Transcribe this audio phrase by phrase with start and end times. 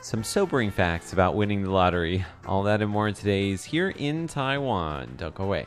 [0.02, 2.25] some sobering facts about winning the lottery.
[2.45, 5.16] All that and more in today's Here in Taiwan.
[5.17, 5.66] Don't go away.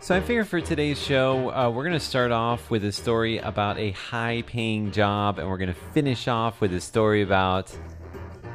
[0.00, 3.38] So I figure for today's show, uh, we're going to start off with a story
[3.38, 7.76] about a high-paying job, and we're going to finish off with a story about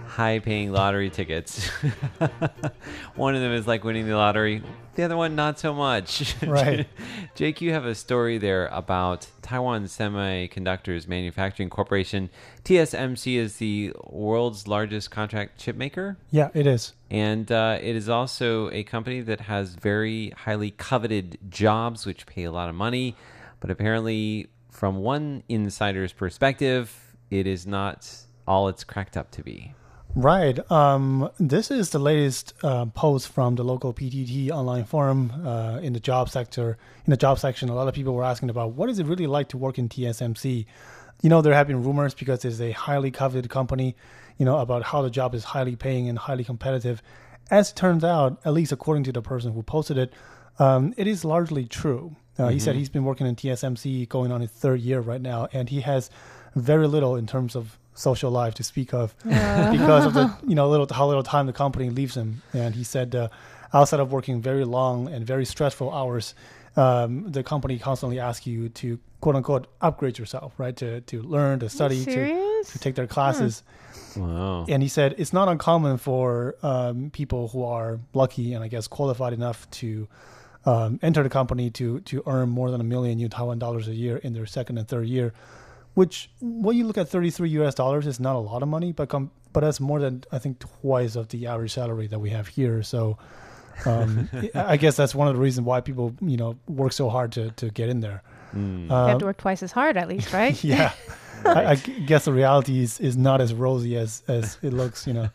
[0.07, 1.67] high-paying lottery tickets.
[3.15, 4.63] one of them is like winning the lottery;
[4.95, 6.35] the other one not so much.
[6.51, 6.87] Right.
[7.35, 12.29] Jake, you have a story there about Taiwan Semiconductors Manufacturing Corporation.
[12.65, 16.17] TSMC is the world's largest contract chip maker.
[16.29, 16.93] Yeah, it is.
[17.09, 22.43] And uh, it is also a company that has very highly coveted jobs, which pay
[22.43, 23.15] a lot of money.
[23.61, 28.09] But apparently, from one insider's perspective, it is not
[28.47, 29.73] all it's cracked up to be.
[30.13, 30.59] Right.
[30.69, 35.93] Um, this is the latest uh, post from the local PTT online forum uh, in
[35.93, 36.77] the job sector.
[37.05, 39.27] In the job section, a lot of people were asking about what is it really
[39.27, 40.65] like to work in TSMC.
[41.21, 43.95] You know, there have been rumors because it's a highly coveted company.
[44.37, 47.01] You know about how the job is highly paying and highly competitive.
[47.49, 50.13] As it turns out, at least according to the person who posted it,
[50.59, 52.15] um, it is largely true.
[52.37, 55.47] Uh, He said he's been working in TSMC going on his third year right now,
[55.53, 56.09] and he has
[56.55, 60.69] very little in terms of social life to speak of because of the you know
[60.69, 62.41] little how little time the company leaves him.
[62.53, 63.29] And he said uh,
[63.73, 66.35] outside of working very long and very stressful hours,
[66.75, 70.75] um, the company constantly asks you to quote unquote upgrade yourself, right?
[70.77, 73.63] To to learn, to study, to, to take their classes.
[74.15, 74.65] Wow.
[74.67, 78.87] And he said it's not uncommon for um, people who are lucky and I guess
[78.87, 80.07] qualified enough to
[80.65, 83.95] um, enter the company to to earn more than a million new Taiwan dollars a
[83.95, 85.33] year in their second and third year,
[85.93, 89.09] which when you look at 33 US dollars is not a lot of money, but
[89.09, 92.47] com- but that's more than I think twice of the average salary that we have
[92.47, 92.83] here.
[92.83, 93.17] So
[93.85, 97.31] um, I guess that's one of the reasons why people you know work so hard
[97.33, 98.23] to to get in there.
[98.55, 98.83] Mm.
[98.83, 100.61] you have to work twice as hard, at least, right?
[100.63, 100.93] Yeah.
[101.45, 105.29] I guess the reality is, is not as rosy as, as it looks, you know,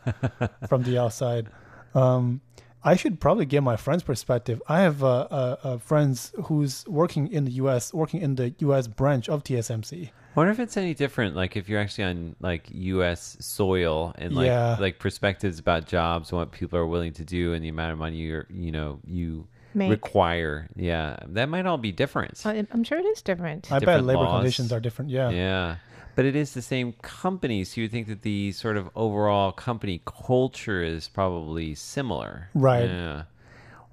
[0.69, 1.47] from the outside.
[1.93, 2.39] Um,
[2.83, 4.61] I should probably get my friend's perspective.
[4.69, 8.87] I have uh, uh, uh, friends who's working in the U.S., working in the U.S.
[8.87, 10.11] branch of TSMC.
[10.37, 13.35] Wonder if it's any different, like if you're actually on like U.S.
[13.39, 14.77] soil and like Yeah.
[14.79, 17.99] like perspectives about jobs and what people are willing to do and the amount of
[17.99, 19.89] money you're you know you Make.
[19.91, 20.69] require.
[20.75, 22.43] Yeah, that might all be different.
[22.45, 23.71] Uh, I'm sure it is different.
[23.71, 24.39] I bet labor laws.
[24.39, 25.11] conditions are different.
[25.11, 25.29] Yeah.
[25.31, 25.75] Yeah.
[26.15, 29.51] But it is the same company, so you would think that the sort of overall
[29.51, 32.49] company culture is probably similar.
[32.55, 32.89] Right.
[32.89, 33.23] Yeah.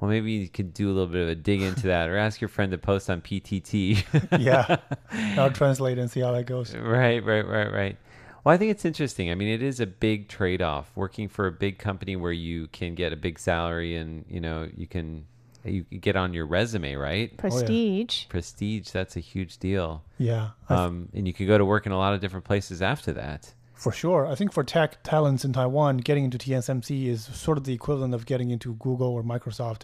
[0.05, 2.39] Well, maybe you could do a little bit of a dig into that or ask
[2.39, 4.05] your friend to post on PTT.
[4.39, 4.77] yeah.
[5.39, 6.77] I'll translate and see how that goes.
[6.77, 7.97] right, right, right, right.
[8.45, 9.31] Well, I think it's interesting.
[9.31, 12.67] I mean, it is a big trade off working for a big company where you
[12.67, 15.25] can get a big salary and, you know, you can
[15.65, 17.35] you get on your resume, right?
[17.39, 18.27] Prestige.
[18.29, 20.05] Prestige, that's a huge deal.
[20.19, 20.51] Yeah.
[20.69, 23.11] I Um, and you can go to work in a lot of different places after
[23.15, 23.55] that.
[23.75, 24.27] For sure.
[24.27, 28.15] I think for tech talents in Taiwan, getting into TSMC is sort of the equivalent
[28.15, 29.83] of getting into Google or Microsoft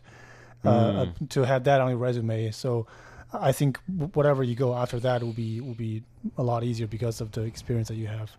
[0.65, 2.51] uh, uh, to have that on your resume.
[2.53, 2.87] So
[3.33, 3.79] I think
[4.15, 6.03] whatever you go after that will be will be
[6.37, 8.37] a lot easier because of the experience that you have.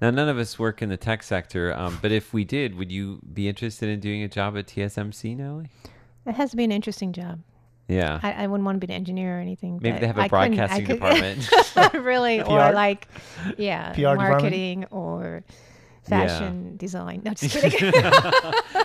[0.00, 2.92] Now, none of us work in the tech sector, um, but if we did, would
[2.92, 5.70] you be interested in doing a job at TSMC, Natalie?
[6.26, 7.40] It has to be an interesting job.
[7.88, 8.18] Yeah.
[8.22, 9.78] I, I wouldn't want to be an engineer or anything.
[9.80, 11.48] Maybe they have a I broadcasting could- department.
[11.94, 12.50] really, PR?
[12.50, 13.08] or like,
[13.56, 14.30] yeah, PR department?
[14.30, 15.44] marketing or
[16.02, 17.22] fashion design.
[17.24, 17.92] No, just kidding.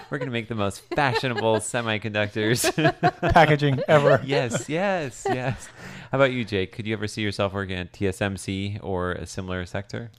[0.09, 3.31] We're going to make the most fashionable semiconductors.
[3.33, 4.21] Packaging ever.
[4.25, 5.67] yes, yes, yes.
[6.11, 6.71] How about you, Jake?
[6.71, 10.11] Could you ever see yourself working at TSMC or a similar sector?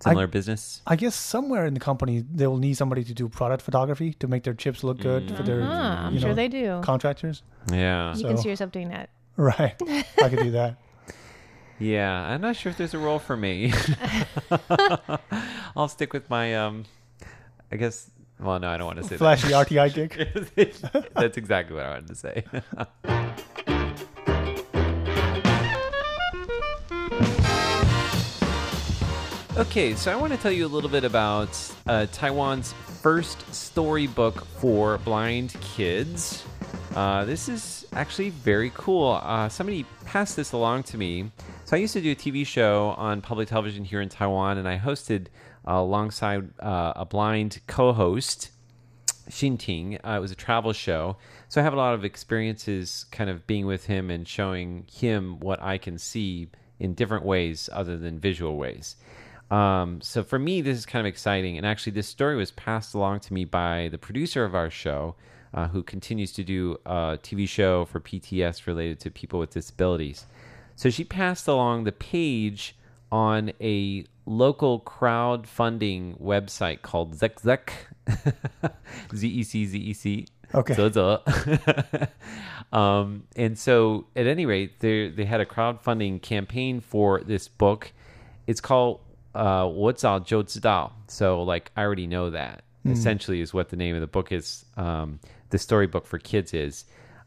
[0.00, 0.82] Similar business?
[0.86, 4.28] I guess somewhere in the company they will need somebody to do product photography to
[4.28, 6.80] make their chips look good for their Ah, I'm you sure know, they do.
[6.82, 7.42] contractors.
[7.72, 8.14] Yeah.
[8.14, 9.08] you can see yourself doing that.
[9.36, 9.74] Right.
[10.22, 10.76] I could do that.
[11.78, 13.72] Yeah, I'm not sure if there's a role for me.
[15.76, 16.84] I'll stick with my um
[17.72, 21.06] I guess well no, I don't want to say Flashy RTI gig.
[21.14, 22.44] That's exactly what I wanted to say.
[29.56, 31.48] Okay, so I want to tell you a little bit about
[31.86, 36.44] uh, Taiwan's first storybook for blind kids.
[36.94, 39.18] Uh, this is actually very cool.
[39.22, 41.32] Uh, somebody passed this along to me.
[41.64, 44.68] So I used to do a TV show on public television here in Taiwan, and
[44.68, 45.28] I hosted
[45.66, 48.50] uh, alongside uh, a blind co-host,
[49.30, 49.98] Xinting.
[50.06, 51.16] Uh, it was a travel show.
[51.48, 55.40] So I have a lot of experiences kind of being with him and showing him
[55.40, 58.96] what I can see in different ways other than visual ways.
[59.50, 61.56] Um, so for me, this is kind of exciting.
[61.56, 65.14] And actually, this story was passed along to me by the producer of our show,
[65.54, 70.26] uh, who continues to do a TV show for PTS related to people with disabilities.
[70.74, 72.76] So she passed along the page
[73.10, 77.70] on a local crowdfunding website called Zeczec,
[79.14, 80.26] Z E C Z E C.
[80.54, 80.74] Okay.
[80.74, 82.08] Zeze.
[82.72, 87.92] um, and so, at any rate, they they had a crowdfunding campaign for this book.
[88.46, 89.00] It's called
[89.35, 90.91] uh, 我早就知道.
[91.07, 92.61] So, like, I already know that.
[92.83, 94.65] Essentially, is what the name of the book is.
[94.75, 95.19] Um,
[95.51, 96.85] the storybook for kids is.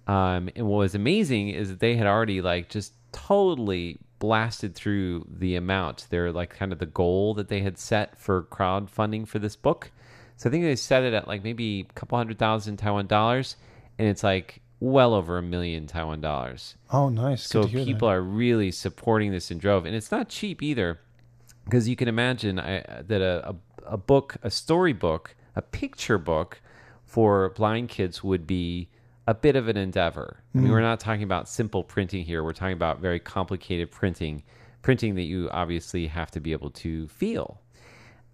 [0.08, 5.26] Um, and what was amazing is that they had already like just totally blasted through
[5.28, 6.06] the amount.
[6.10, 9.90] They're like kind of the goal that they had set for crowdfunding for this book.
[10.36, 13.56] So I think they set it at like maybe a couple hundred thousand Taiwan dollars,
[13.98, 16.74] and it's like well over a million Taiwan dollars.
[16.90, 17.42] Oh, nice.
[17.44, 18.14] So Good to hear people that.
[18.14, 20.98] are really supporting this in drove, and it's not cheap either,
[21.69, 23.55] because you can imagine I, that a, a
[23.85, 26.61] a book, a storybook, a picture book
[27.05, 28.89] for blind kids would be
[29.25, 30.43] a bit of an endeavor.
[30.53, 30.61] I Mm.
[30.63, 32.43] mean, we're not talking about simple printing here.
[32.43, 34.43] We're talking about very complicated printing,
[34.83, 37.61] printing that you obviously have to be able to feel.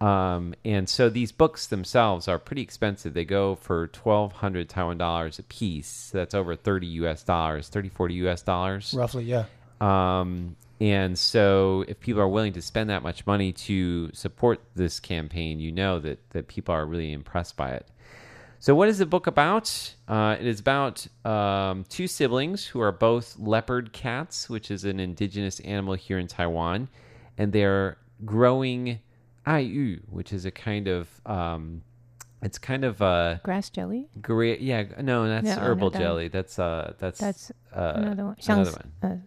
[0.02, 3.14] Um, and so these books themselves are pretty expensive.
[3.14, 5.88] They go for 1200 Taiwan dollars a piece.
[5.88, 8.94] So that's over 30 US dollars, 30, 40 US dollars.
[8.98, 9.46] Roughly, yeah.
[9.80, 15.00] Um, and so, if people are willing to spend that much money to support this
[15.00, 17.88] campaign, you know that, that people are really impressed by it.
[18.60, 19.96] So, what is the book about?
[20.08, 25.00] Uh, it is about um, two siblings who are both leopard cats, which is an
[25.00, 26.90] indigenous animal here in Taiwan,
[27.38, 29.00] and they're growing
[29.46, 31.84] aiyu, which is a kind of um,
[32.42, 34.08] it's kind of a Grass jelly.
[34.22, 38.36] great yeah no that's No, herbal jelly that's uh that's That's uh, another one.
[38.48, 39.24] another one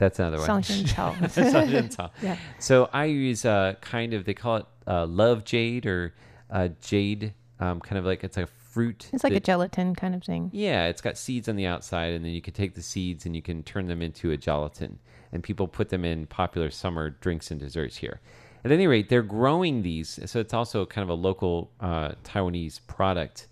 [0.00, 1.14] that's another Uh, one 上仙草.
[1.28, 2.10] 上仙草.
[2.22, 2.36] Yeah.
[2.58, 6.12] So I use uh, kind of they call it uh, love jade or
[6.50, 9.08] uh, jade, um, kind of like it's a fruit.
[9.12, 10.50] It's like a that- gelatin kind of thing.
[10.52, 13.34] yeah, it's got seeds on the outside, and then you can take the seeds and
[13.34, 14.98] you can turn them into a gelatin.
[15.32, 18.20] And people put them in popular summer drinks and desserts here.
[18.64, 22.80] At any rate, they're growing these, so it's also kind of a local uh, Taiwanese
[22.86, 23.48] product.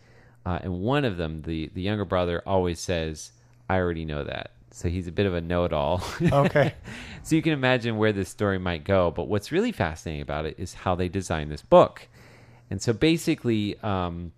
[0.47, 3.33] Uh, and one of them, the the younger brother, always says,
[3.69, 6.04] "I already know that." So he's a bit of a know-it-all.
[6.22, 6.74] Okay.
[7.24, 9.12] so you can imagine where this story might go.
[9.12, 12.08] But what's really fascinating about it is how they designed this book.
[12.70, 14.32] And so basically, um,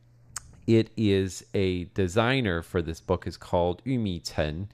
[0.67, 4.69] it is a designer for this book is called Yumi Chen,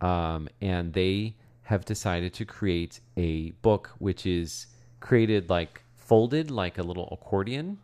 [0.00, 4.66] um, and they have decided to create a book which is
[5.00, 7.78] created like folded like a little accordion.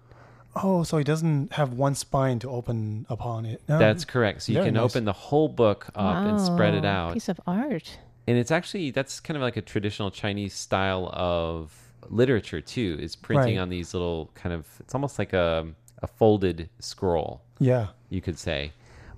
[0.63, 3.63] Oh, so he doesn't have one spine to open upon it.
[3.69, 3.79] No.
[3.79, 4.43] That's correct.
[4.43, 4.85] So you very can nice.
[4.85, 7.15] open the whole book up and spread it Wow, out.
[7.15, 7.99] Piece of art.
[8.27, 11.73] and it's actually that's kind of like a traditional Chinese style of
[12.09, 12.99] literature too.
[13.01, 13.63] Is printing Right.
[13.63, 15.67] on these little kind of it's almost like a
[16.03, 17.89] a folded scroll, yeah.
[18.09, 18.73] you could say.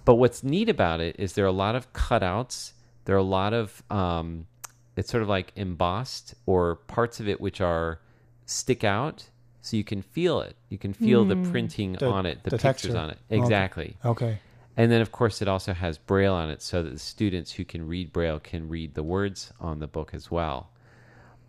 [0.06, 2.73] But what's neat about it is there are a lot of cutouts.
[3.04, 4.47] There are a lot of um,
[4.97, 8.00] it's sort of like embossed or parts of it which are
[8.47, 9.28] stick out,
[9.60, 10.56] so you can feel it.
[10.68, 12.96] You can feel the printing The- on it, the, the pictures texture.
[12.98, 13.18] on it.
[13.30, 13.40] Okay.
[13.40, 13.96] Exactly.
[14.04, 14.38] Okay.
[14.76, 17.64] And then, of course, it also has Braille on it so that the students who
[17.64, 20.70] can read Braille can read the words on the book as well.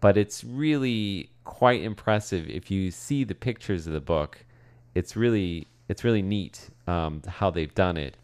[0.01, 4.43] But it's really quite impressive if you see the pictures of the book.
[4.95, 8.15] It's really it's really neat um, how they've done it.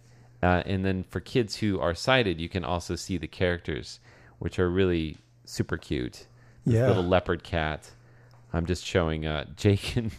[0.41, 3.99] Uh, and then for kids who are sighted, you can also see the characters,
[4.39, 6.25] which are really super cute.
[6.65, 6.87] This Yeah.
[6.87, 7.91] little leopard cat.
[8.57, 10.11] I'm just showing uh, Jake and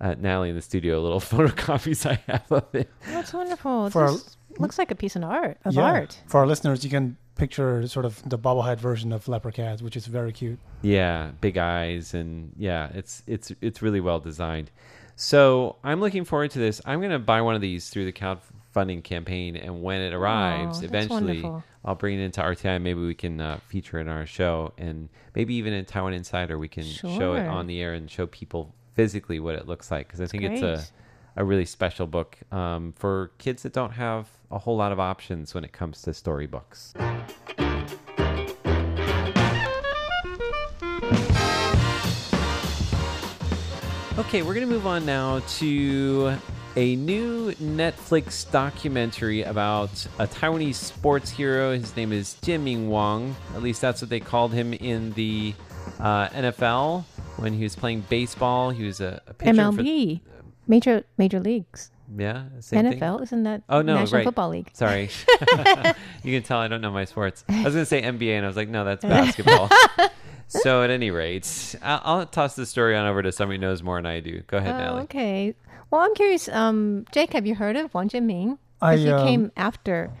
[0.00, 2.90] uh, Natalie in the studio a little photocopies I have of it.
[3.06, 3.90] That's wonderful.
[3.90, 5.58] For our- this looks like a piece of art.
[5.64, 5.82] Of yeah.
[5.82, 6.20] art.
[6.26, 9.96] For our listeners, you can picture sort of the bobblehead version of Leopard Cat, which
[9.96, 10.58] is very cute.
[10.82, 14.70] Yeah, big eyes and yeah, it's it's it's really well designed.
[15.16, 16.80] So I'm looking forward to this.
[16.84, 18.12] I'm going to buy one of these through the
[18.76, 21.64] crowdfunding campaign, and when it arrives, that's eventually, wonderful.
[21.84, 22.80] I'll bring it into RTI.
[22.80, 26.58] Maybe we can uh, feature it in our show, and maybe even in Taiwan Insider,
[26.58, 30.06] we can show it on the air and show people physically what it looks like
[30.06, 30.82] because I think it's a
[31.38, 35.52] a really special book um, for kids that don't have a whole lot of options
[35.52, 36.94] when it comes to storybooks.
[44.18, 46.38] Okay, we're going to move on now to
[46.76, 51.72] a new Netflix documentary about a Taiwanese sports hero.
[51.72, 53.34] His name is Chien-Ming Wang.
[53.54, 55.54] At least that's what they called him in the
[55.98, 57.04] uh, NFL
[57.38, 58.70] when he was playing baseball.
[58.70, 60.20] He was a, a pitcher for MLB,
[60.66, 63.00] major major leagues, yeah, same thing.
[63.00, 63.22] NFL.
[63.22, 64.24] Isn't that Oh, no, National right.
[64.26, 64.70] Football League?
[64.74, 65.08] Sorry.
[66.22, 67.42] you can tell I don't know my sports.
[67.48, 69.70] I was going to say NBA, and I was like, no, that's basketball.
[70.46, 73.82] so, at any rate, I'll, I'll toss the story on over to somebody who knows
[73.82, 74.42] more than I do.
[74.46, 75.02] Go ahead, Oh, Natalie.
[75.04, 75.54] okay.
[75.90, 76.48] Well, I'm curious.
[76.48, 78.58] Um, Jake, have you heard of Wang Chien-ming?
[78.80, 80.12] I, Because he um, came after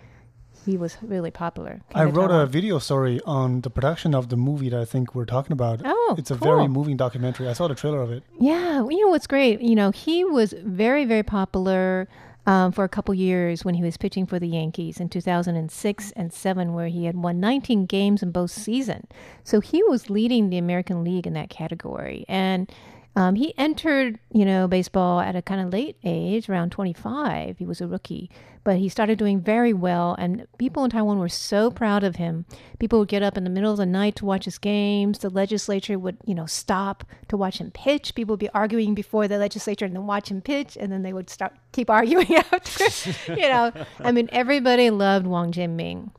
[0.66, 1.80] he was really popular.
[1.94, 5.24] I wrote a video story on the production of the movie that I think we're
[5.24, 5.80] talking about.
[5.84, 6.56] Oh, it's a cool.
[6.56, 7.48] very moving documentary.
[7.48, 8.24] I saw the trailer of it.
[8.40, 9.60] Yeah, you know what's great?
[9.60, 12.08] You know, he was very, very popular
[12.46, 16.32] um, for a couple years when he was pitching for the Yankees in 2006 and
[16.32, 19.06] 7, where he had won 19 games in both seasons.
[19.44, 22.24] So he was leading the American League in that category.
[22.28, 22.72] And
[23.16, 27.56] um, he entered, you know, baseball at a kind of late age, around 25.
[27.56, 28.30] He was a rookie,
[28.62, 32.44] but he started doing very well, and people in Taiwan were so proud of him.
[32.78, 35.20] People would get up in the middle of the night to watch his games.
[35.20, 38.14] The legislature would, you know, stop to watch him pitch.
[38.14, 41.14] People would be arguing before the legislature and then watch him pitch, and then they
[41.14, 43.32] would start keep arguing after.
[43.32, 46.10] you know, I mean, everybody loved Wang Chien-ming,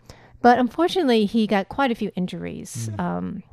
[0.41, 2.89] but unfortunately, he got quite a few injuries.
[2.97, 3.43] Um,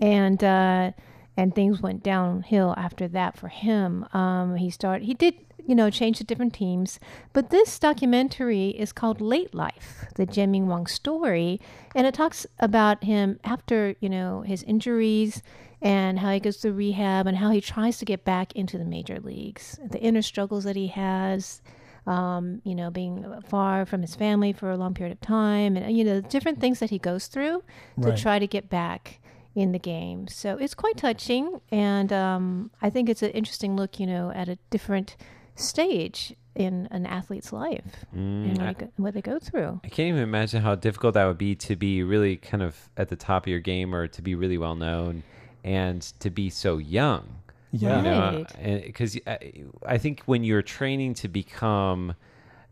[0.00, 0.92] and uh,
[1.38, 4.04] and things went downhill after that for him.
[4.12, 5.06] Um, he started.
[5.06, 5.34] He did.
[5.66, 6.98] You know, change to different teams.
[7.34, 11.60] But this documentary is called Late Life, the Chien-Ming Wang story.
[11.94, 15.42] And it talks about him after, you know, his injuries
[15.82, 18.84] and how he goes through rehab and how he tries to get back into the
[18.86, 21.60] major leagues, the inner struggles that he has,
[22.06, 25.98] um, you know, being far from his family for a long period of time, and
[25.98, 27.62] you know, different things that he goes through
[28.00, 29.20] to try to get back
[29.58, 30.28] in the game.
[30.28, 34.48] So it's quite touching, and um, I think it's an interesting look, you know, at
[34.48, 35.16] a different
[35.56, 39.80] stage in an athlete's life and what, I- they go, what they go through.
[39.84, 43.08] I can't even imagine how difficult that would be to be really kind of at
[43.08, 45.22] the top of your game or to be really well known
[45.64, 47.26] and to be so young.
[47.72, 47.96] Yeah.
[47.98, 48.84] You know, Right.
[48.86, 49.38] because I,
[49.86, 52.14] I think when you're training to become,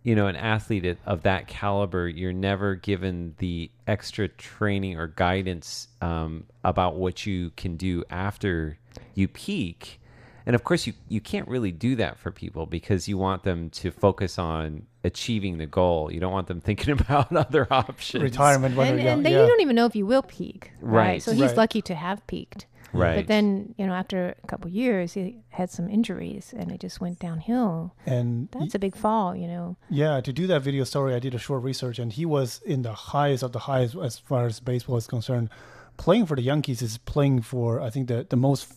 [0.07, 5.89] you know, an athlete of that caliber, you're never given the extra training or guidance
[6.01, 8.79] um, about what you can do after
[9.15, 10.01] you peak.
[10.47, 13.69] And of course, you, you can't really do that for people because you want them
[13.71, 16.09] to focus on achieving the goal.
[16.13, 18.23] You don't want them thinking about other options.
[18.23, 19.15] Retirement when And, they're young.
[19.19, 19.41] and then yeah.
[19.41, 21.07] you don't even know if you will peak, right?
[21.09, 21.23] Right.
[21.25, 21.57] So he's Right.
[21.57, 22.67] lucky to have peaked.
[22.93, 23.17] Right.
[23.17, 27.01] But then, you know, after a couple years, he had some injuries and it just
[27.01, 27.95] went downhill.
[28.07, 29.77] and That's a big fall, you know.
[29.91, 32.83] Yeah, to do that video story, I did a short research, and he was in
[32.83, 35.51] the highest of the highest as far as baseball is concerned.
[35.97, 38.73] Playing for the Yankees is playing for, I think, the the most,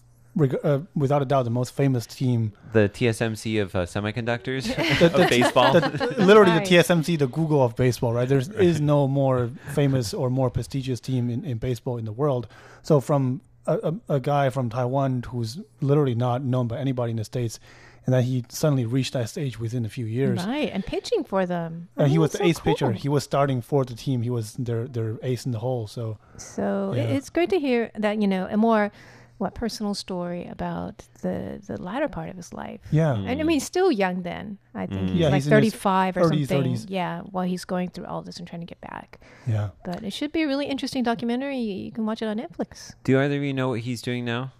[0.63, 2.53] uh, without a doubt, the most famous team.
[2.73, 4.63] the TSMC of uh, semiconductors
[4.99, 5.73] The- the- of baseball.
[5.73, 6.65] the- literally, Right.
[6.65, 8.27] the TSMC, the Google of baseball, right?
[8.27, 8.39] There
[8.71, 12.47] is no more famous or more prestigious team in, in baseball in the world.
[12.83, 13.77] So, from a,
[14.09, 17.59] a, a guy from Taiwan who's literally not known by anybody in the states,
[18.05, 20.43] and then he suddenly reached that stage within a few years.
[20.45, 20.71] Right.
[20.73, 21.89] And pitching for them.
[21.95, 22.91] And I he oh, was the so ace pitcher.
[22.93, 24.21] He was starting for the team.
[24.23, 25.85] He was their their ace in the hole.
[25.87, 27.03] So So Yeah.
[27.03, 28.91] it's great to hear that, you know, a more
[29.39, 32.79] what personal story about the the latter part of his life.
[32.91, 33.27] yeah, Mm.
[33.29, 34.59] And I mean, he's still young then.
[34.75, 35.09] I think Mm.
[35.09, 36.73] he's Yeah, like he's 35 or early something.
[36.73, 36.85] 30s.
[36.89, 39.19] Yeah, while he's going through all this and trying to get back.
[39.47, 39.69] yeah.
[39.83, 41.57] But it should be a really interesting documentary.
[41.57, 42.93] You can watch it on Netflix.
[43.03, 44.51] Do either of you know what he's doing now?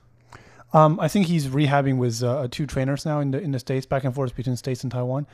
[0.73, 3.85] Um, I think he's rehabbing with uh, two trainers now in the in the states,
[3.85, 5.25] back and forth between states and Taiwan.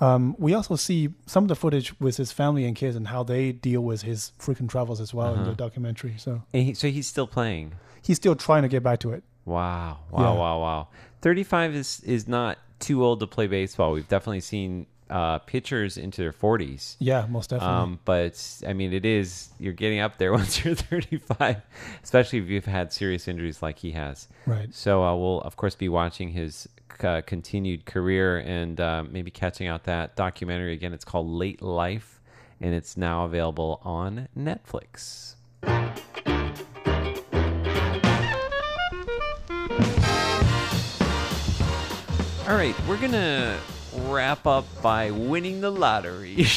[0.00, 3.22] Um, we also see some of the footage with his family and kids and how
[3.22, 6.14] they deal with his frequent travels as well in the documentary.
[6.18, 7.74] So And he, so he's still playing.
[8.02, 9.22] He's still trying to get back to it.
[9.44, 9.98] Wow.
[10.10, 10.38] Wow, Yeah.
[10.38, 10.88] wow, wow.
[11.22, 13.92] 35 is is not too old to play baseball.
[13.92, 16.96] We've definitely seen uh, pitchers into their 40s.
[16.98, 17.76] Yeah, most definitely.
[17.76, 21.56] Um, but I mean, it is you're getting up there once you're 35,
[22.02, 24.26] especially if you've had serious injuries like he has.
[24.46, 24.74] Right.
[24.74, 26.68] So uh, we'll of course be watching his
[27.04, 30.92] uh, continued career and uh, maybe catching out that documentary again.
[30.92, 32.20] It's called Late Life,
[32.60, 35.34] and it's now available on Netflix.
[42.48, 43.56] All right, we're gonna
[44.08, 46.46] wrap up by winning the lottery.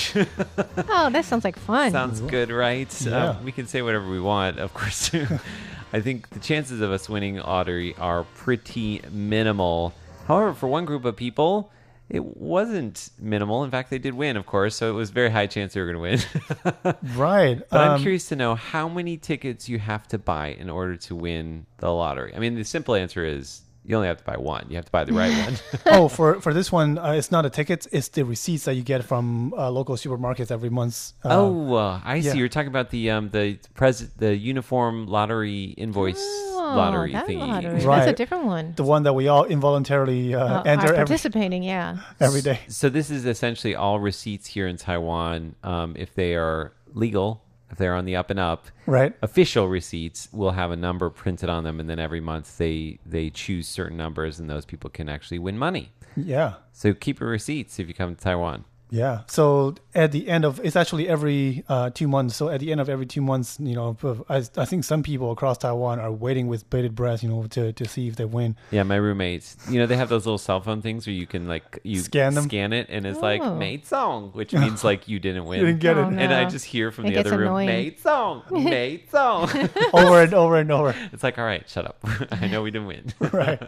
[0.98, 1.92] Oh, that sounds like fun.
[1.92, 2.90] Sounds good, right?
[3.06, 3.18] Yeah.
[3.32, 5.12] Uh, we can say whatever we want, of course.
[5.94, 9.94] I think the chances of us winning lottery are pretty minimal.
[10.28, 11.72] However, for one group of people,
[12.10, 13.64] it wasn't minimal.
[13.64, 15.92] In fact, they did win, of course, so it was very high chance they were
[15.92, 16.96] going to win.
[17.16, 17.62] right.
[17.70, 20.96] but I'm Um, curious to know how many tickets you have to buy in order
[20.98, 22.34] to win the lottery.
[22.36, 24.66] I mean, the simple answer is you only have to buy one.
[24.70, 25.56] You have to buy the right one.
[25.86, 27.86] oh, for for this one, uh, it's not a ticket.
[27.92, 31.14] it's the receipts that you get from uh, local supermarkets every month.
[31.24, 32.28] Uh, oh, uh, I see.
[32.28, 32.34] yeah.
[32.34, 36.18] You're talking about the um the pres the uniform lottery invoice
[36.58, 37.40] Oh, lottery that thingy.
[37.48, 37.80] lottery.
[37.86, 38.74] That's a different one.
[38.76, 41.98] the one that we all involuntarily uh, Uh, enter are every, participating, yeah.
[42.20, 42.60] every day.
[42.68, 45.56] So this is essentially all receipts here in Taiwan.
[45.64, 49.14] Um, if they are legal, if they're on the up and up, Right.
[49.22, 53.30] official receipts will have a number printed on them, and then every month they they
[53.30, 55.92] choose certain numbers, and those people can actually win money.
[56.16, 56.56] Yeah.
[56.72, 58.66] So keep your receipts if you come to Taiwan.
[58.92, 59.22] Yeah.
[59.28, 62.36] So at the end of it's actually every uh, two months.
[62.36, 63.98] So at the end of every two months, you know,
[64.30, 67.74] I, I think some people across Taiwan are waiting with bated breath, you know, to,
[67.74, 68.56] to see if they win.
[68.72, 69.58] Yeah, my roommates.
[69.70, 72.36] You know, they have those little cell phone things where you can like you Scan
[72.36, 72.44] them?
[72.46, 73.56] scan it, and it's like Oh.
[73.56, 75.60] made song, which means like you didn't win.
[75.62, 76.20] You didn't get Oh, it no.
[76.22, 77.68] And I just hear from It the gets other room, annoying.
[77.68, 79.50] made song, made song.
[79.94, 80.96] over and over and over.
[81.12, 81.98] it's like, all right, shut up.
[82.32, 83.12] I know we didn't win.
[83.34, 83.62] right.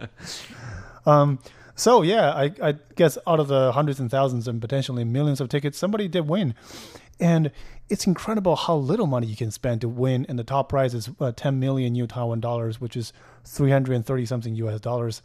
[1.06, 1.40] Um,
[1.78, 5.48] so yeah, I, I guess out of the hundreds and thousands and potentially millions of
[5.48, 6.56] tickets, somebody did win,
[7.20, 7.52] and
[7.88, 10.26] it's incredible how little money you can spend to win.
[10.28, 13.14] And the top prize is uh, 10 million new Taiwan dollars, which is
[13.46, 14.82] 330 something U.S.
[14.82, 15.22] dollars.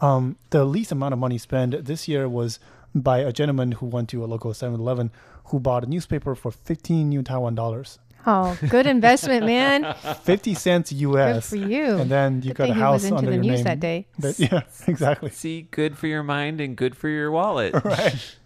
[0.00, 2.58] Um, the least amount of money spent this year was
[2.94, 5.12] by a gentleman who went to a local 7-Eleven
[5.46, 9.94] who bought a newspaper for 15 new Taiwan dollars, Oh, good investment, man.
[10.22, 11.50] 50 cents U.S.
[11.50, 11.96] Good for you.
[11.98, 13.54] And then you Good got a thing he house was into under the your news
[13.58, 13.64] name.
[13.64, 14.06] that day.
[14.18, 15.30] That- yeah, exactly.
[15.30, 17.74] See, good for your mind and good for your wallet.
[17.84, 18.36] right.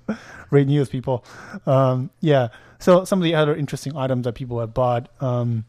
[0.51, 1.25] Great news, people.
[1.67, 2.49] Um, yeah.
[2.79, 5.65] So some of the other interesting items that people have bought um,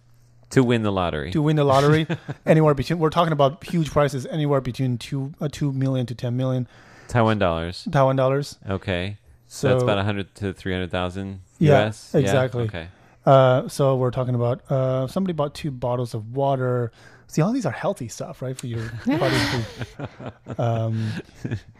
[0.51, 1.31] to win the lottery.
[1.31, 2.05] to win the lottery,
[2.45, 6.35] anywhere between we're talking about huge prices, anywhere between two uh, two million to ten
[6.37, 6.67] million
[7.07, 7.87] Taiwan dollars.
[7.91, 8.57] Taiwan dollars.
[8.69, 9.17] Okay.
[9.47, 12.13] So So that's about 100 to 300,000 Yeah, US.
[12.15, 12.63] exactly.
[12.63, 12.87] Okay.
[13.25, 16.91] Uh, so we're talking about uh, somebody bought two bottles of water.
[17.27, 18.55] See, all these are healthy stuff, right?
[18.55, 20.59] For your body food.
[20.59, 21.11] Um,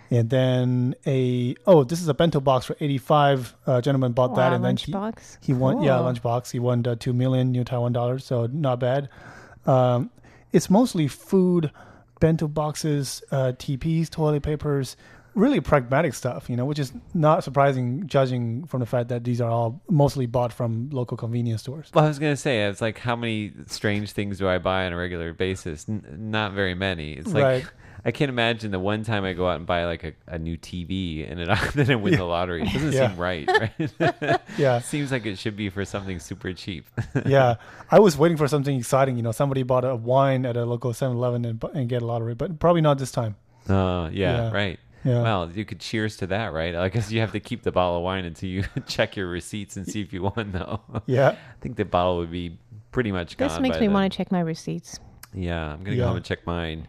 [0.09, 3.55] and then a oh, this is a bento box for eighty five.
[3.67, 5.37] Uh, gentleman bought that, Wow, and then he, lunchbox.
[5.41, 6.13] He won, yeah, Cool.
[6.13, 6.51] lunchbox.
[6.51, 9.09] He won uh, two million new Taiwan dollars, so not bad.
[9.65, 10.09] Um,
[10.51, 11.71] it's mostly food,
[12.19, 14.95] bento boxes, uh, TPs, toilet papers,
[15.35, 19.41] really pragmatic stuff, you know, which is not surprising, judging from the fact that these
[19.41, 21.91] are all mostly bought from local convenience stores.
[21.93, 24.93] Well, I was gonna say, it's like how many strange things do I buy on
[24.93, 25.85] a regular basis?
[25.87, 27.13] N- not very many.
[27.13, 27.65] It's like Right.
[28.07, 30.57] I can't imagine the one time I go out and buy like a, a new
[30.57, 32.19] TV and it, then I win Yeah.
[32.19, 32.61] the lottery.
[32.61, 33.07] It doesn't Yeah.
[33.09, 33.47] seem right,
[33.99, 34.39] right?
[34.59, 36.85] Yeah, Seems like it should be for something super cheap.
[37.25, 37.55] yeah.
[37.89, 40.91] I was waiting for something exciting, you know, somebody bought a wine at a local
[40.93, 43.37] 7-Eleven and, bu- and get a lottery, but probably not this time.
[43.67, 44.51] Oh, yeah, Yeah.
[44.51, 44.79] right.
[45.05, 45.21] Yeah.
[45.21, 46.75] Well, you could cheers to that, right?
[46.75, 49.77] I guess you have to keep the bottle of wine until you check your receipts
[49.77, 50.81] and see if you won, though.
[51.05, 52.57] Yeah, I think the bottle would be
[52.91, 53.47] pretty much gone.
[53.49, 53.93] This makes by me then.
[53.93, 54.99] want to check my receipts.
[55.33, 56.03] Yeah, I'm gonna Yeah.
[56.03, 56.87] go home and check mine.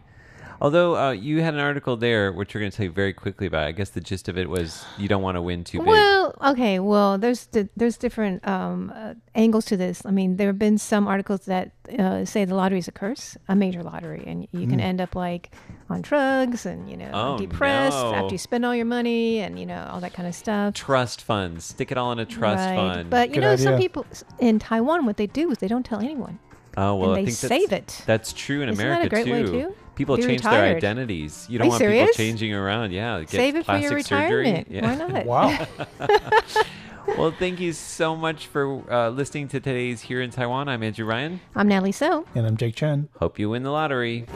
[0.59, 3.65] Although uh, you had an article there, which we're gonna tell you very quickly about.
[3.67, 5.87] I guess the gist of it was you don't want to win too big.
[5.87, 6.79] Well, okay.
[6.79, 10.03] Well, there's di- there's different um, uh, angles to this.
[10.05, 13.37] I mean, there have been some articles that uh, say the lottery is a curse,
[13.47, 15.51] a major lottery, and you can end up like
[15.89, 18.15] on drugs and you know Oh, depressed no.
[18.15, 20.73] after you spend all your money and you know all that kind of stuff.
[20.73, 22.75] trust funds, stick it all in a trust right.
[22.75, 23.09] fund.
[23.11, 24.05] But you Good know, some people
[24.39, 26.39] in Taiwan, what they do is they don't tell anyone,
[26.75, 28.01] oh well, and I they think that's, save it.
[28.07, 29.31] That's true in Isn't that a America great too.
[29.31, 29.75] way, too?
[29.97, 31.47] People Be change their identities.
[31.49, 32.09] You don't you want serious?
[32.11, 32.91] people changing around.
[32.91, 34.37] Yeah, get Save it for your plastic surgery.
[34.37, 34.67] retirement.
[34.69, 34.95] Yeah.
[34.95, 35.25] Why not?
[35.25, 35.67] wow.
[37.17, 40.69] well, thank you so much for uh, listening to today's Here in Taiwan.
[40.69, 41.39] I'm Andrew Ryan.
[41.55, 42.25] I'm Natalie So.
[42.35, 43.09] and I'm Jake Chen.
[43.19, 44.27] Hope you win the lottery.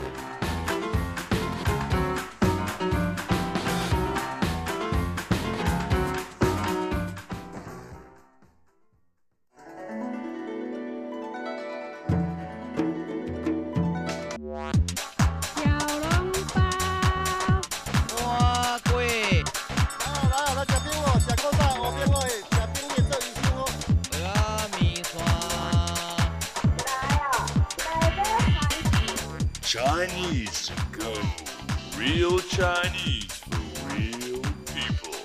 [29.72, 31.14] Chinese to go.
[31.98, 34.42] Real Chinese for real
[34.76, 35.16] people.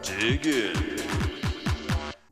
[0.00, 1.02] Dig in.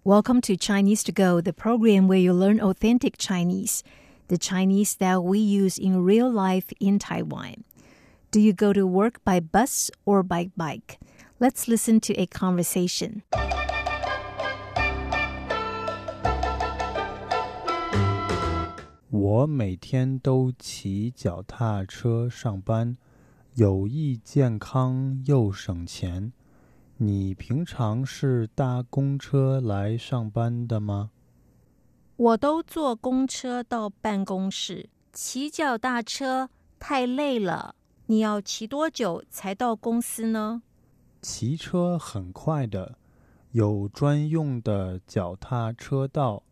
[0.03, 3.85] Welcome to Chinese to Go, the program where you learn authentic Chinese,
[4.29, 7.65] the Chinese that we use in real life in Taiwan.
[8.31, 10.99] Do you go to work by bus or by bike?
[11.39, 13.25] Let's listen to a conversation.
[19.13, 22.97] 我每天都骑脚踏车上班，
[23.57, 26.33] 有益健康又省钱。
[26.97, 31.11] 你平常是搭公车来上班的吗？
[32.17, 36.49] 我都坐公车到办公室，骑脚踏车
[36.79, 37.75] 太累了。
[38.07, 40.63] 你要骑多久才到公司呢？
[41.21, 42.97] 骑车很快的，
[43.51, 46.43] 有专用的脚踏车道，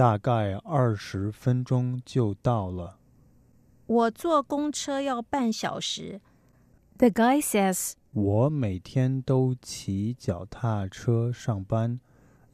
[0.00, 2.98] 大概二十分钟就到了。
[3.86, 6.20] 我坐公车要半小时。
[6.98, 12.00] The guy says, 我每天都骑脚踏车上班，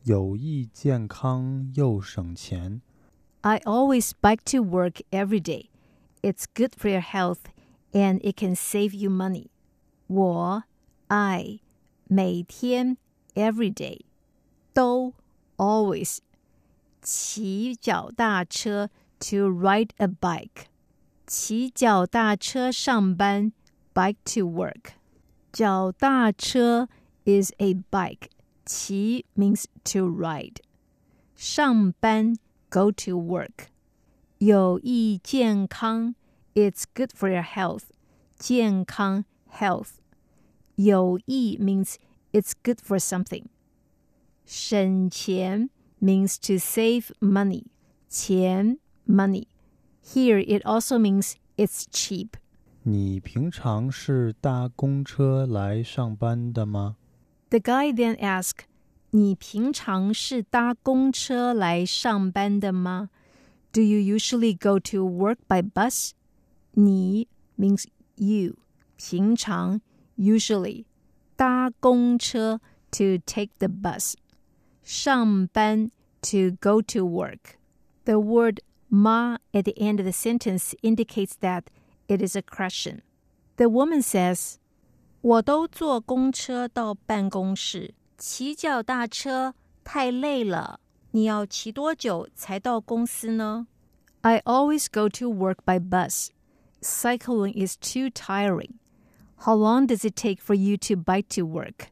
[0.05, 2.83] 有益健康又省钱。
[3.43, 5.71] I always bike to work every day.
[6.23, 7.41] It's good for your health
[7.93, 9.47] and it can save you money.
[10.09, 10.65] 我
[11.09, 11.61] I
[12.09, 12.99] 每天
[13.35, 14.03] every day
[14.73, 15.15] 都
[15.57, 16.19] always
[17.07, 20.67] 骑脚踏车 to ride a bike
[21.27, 23.53] 骑脚踏车上班
[23.95, 24.93] bike to work
[25.53, 26.88] 脚踏车
[27.25, 28.29] is a bike
[28.65, 30.57] 骑 means to ride
[31.37, 32.37] 上班
[32.71, 33.67] go to work
[34.38, 36.15] 有益健康
[36.55, 37.85] it's good for your health
[38.37, 39.95] 健康 health
[40.77, 41.97] 有益 means
[42.33, 43.45] it's good for something
[44.45, 47.65] 省钱 means to save money
[48.09, 49.47] 钱 money
[50.03, 52.35] here it also means it's cheap
[52.85, 56.97] 你平常是搭公车来上班的吗？
[57.51, 58.65] The guy then asked,
[59.11, 63.11] 你平常是搭公车来上班的吗?
[63.73, 66.11] Do you usually go to work by bus?
[66.73, 67.85] 你 means
[68.17, 68.57] you.
[68.97, 69.81] 平常
[70.17, 70.85] usually
[71.37, 72.61] 搭公车
[72.91, 74.15] to take the bus.
[74.87, 75.91] 上班
[76.23, 77.57] to go to work.
[78.05, 81.65] The word ma at the end of the sentence indicates that
[82.09, 83.03] it is a question.
[83.57, 84.57] The woman says,
[85.21, 90.81] 我都坐公车到办公室，骑脚踏车太累了。
[91.12, 93.67] 你要骑多久才到公司呢？
[94.23, 96.29] I always go to work by bus.
[96.81, 98.79] Cycling is too tiring.
[99.45, 101.88] How long does it take for you to bike to work?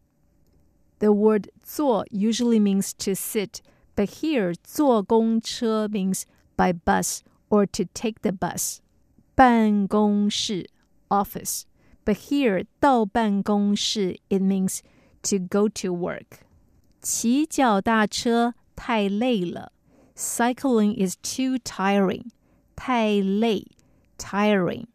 [1.05, 3.61] The word 坐 usually means to sit,
[3.96, 6.25] but here 坐公车 means
[6.57, 8.81] by bus or to take the bus.
[9.35, 10.68] 办公室
[11.09, 11.62] office.
[12.05, 14.81] But here 到办公室 it means
[15.23, 16.40] to go to work.
[17.01, 19.73] 骑脚踏车太累了。
[20.14, 22.27] Cycling is too tiring.
[22.77, 23.66] 太累
[24.18, 24.87] tiring.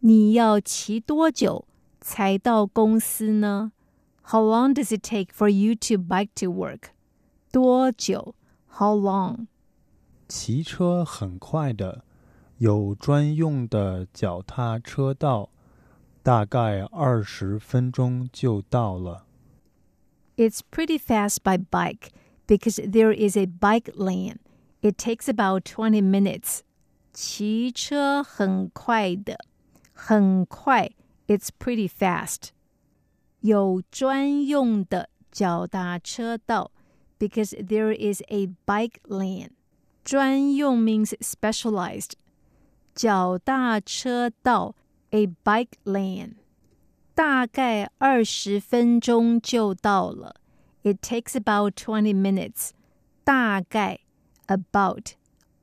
[0.00, 1.66] 你要骑多久
[2.00, 3.72] 才到公司呢
[4.26, 6.90] ？How long does it take for you to bike to work?
[7.50, 8.34] 多久
[8.68, 9.46] How long?
[10.28, 12.04] 骑车很快的，
[12.58, 15.50] 有专用的脚踏车道，
[16.22, 19.26] 大概二十分钟就到了。
[20.36, 22.10] It's pretty fast by bike
[22.46, 24.38] because there is a bike lane.
[24.80, 26.60] It takes about 20 minutes.
[27.12, 29.36] 骑车很快的，
[29.92, 30.90] 很快
[31.26, 32.48] It's pretty fast.
[33.40, 36.70] 有专用的脚踏车道
[37.18, 39.50] because there is a bike lane.
[40.04, 42.12] 专用 means specialized.
[42.94, 44.74] 脚踏车道
[45.10, 46.34] a bike lane.
[47.14, 50.36] 大概二十分钟就到了。
[50.82, 52.70] It takes about twenty minutes.
[53.24, 54.00] 大概
[54.46, 55.12] about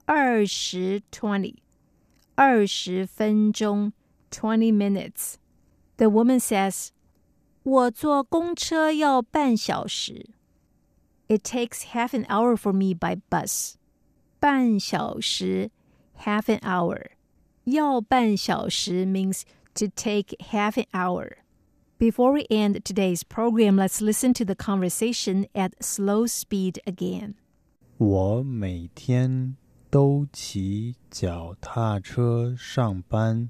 [0.06, 1.56] 二十 twenty
[2.36, 3.92] 二十分钟
[4.32, 5.36] twenty minutes.
[5.98, 6.92] The woman says,
[7.64, 10.30] 我坐公车要半小时。
[11.28, 13.76] It takes half an hour for me by bus.
[14.40, 15.70] 半小时
[16.18, 17.12] half an hour.
[17.66, 19.44] 要半小时 means
[19.76, 21.38] to take half an hour.
[22.00, 27.36] Before we end today's program, let's listen to the conversation at slow speed again.
[27.98, 29.58] 我每天
[29.90, 33.50] 都骑脚踏车上班，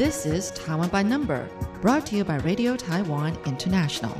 [0.00, 1.46] This is Taiwan by Number,
[1.82, 4.16] brought to you by Radio Taiwan International.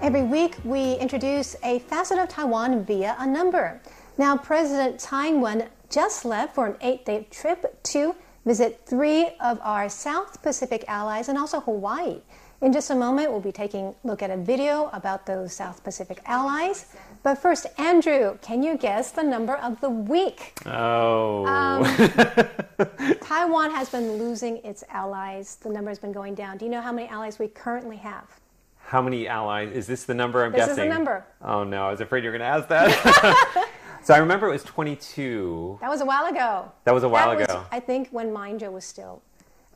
[0.00, 3.80] Every week, we introduce a facet of Taiwan via a number.
[4.18, 9.88] Now, President Tsai Ing-wen just left for an eight-day trip to visit three of our
[9.88, 12.20] South Pacific allies and also Hawaii.
[12.62, 15.82] In just a moment, we'll be taking a look at a video about those South
[15.82, 16.94] Pacific allies.
[17.24, 20.52] But first, Andrew, can you guess the number of the week?
[20.64, 21.82] Oh.
[23.20, 25.56] Taiwan has been losing its allies.
[25.56, 26.56] The number has been going down.
[26.56, 28.28] Do you know how many allies we currently have?
[28.78, 29.72] How many allies?
[29.72, 31.24] Is this the number I'm This is the number.
[31.42, 33.68] Oh no, I was afraid you were going to ask that.
[34.04, 35.78] so I remember it was 22.
[35.80, 36.70] That was a while ago.
[36.84, 37.64] That was a while That was, ago.
[37.72, 39.20] I think when Ma Ying-jeou was still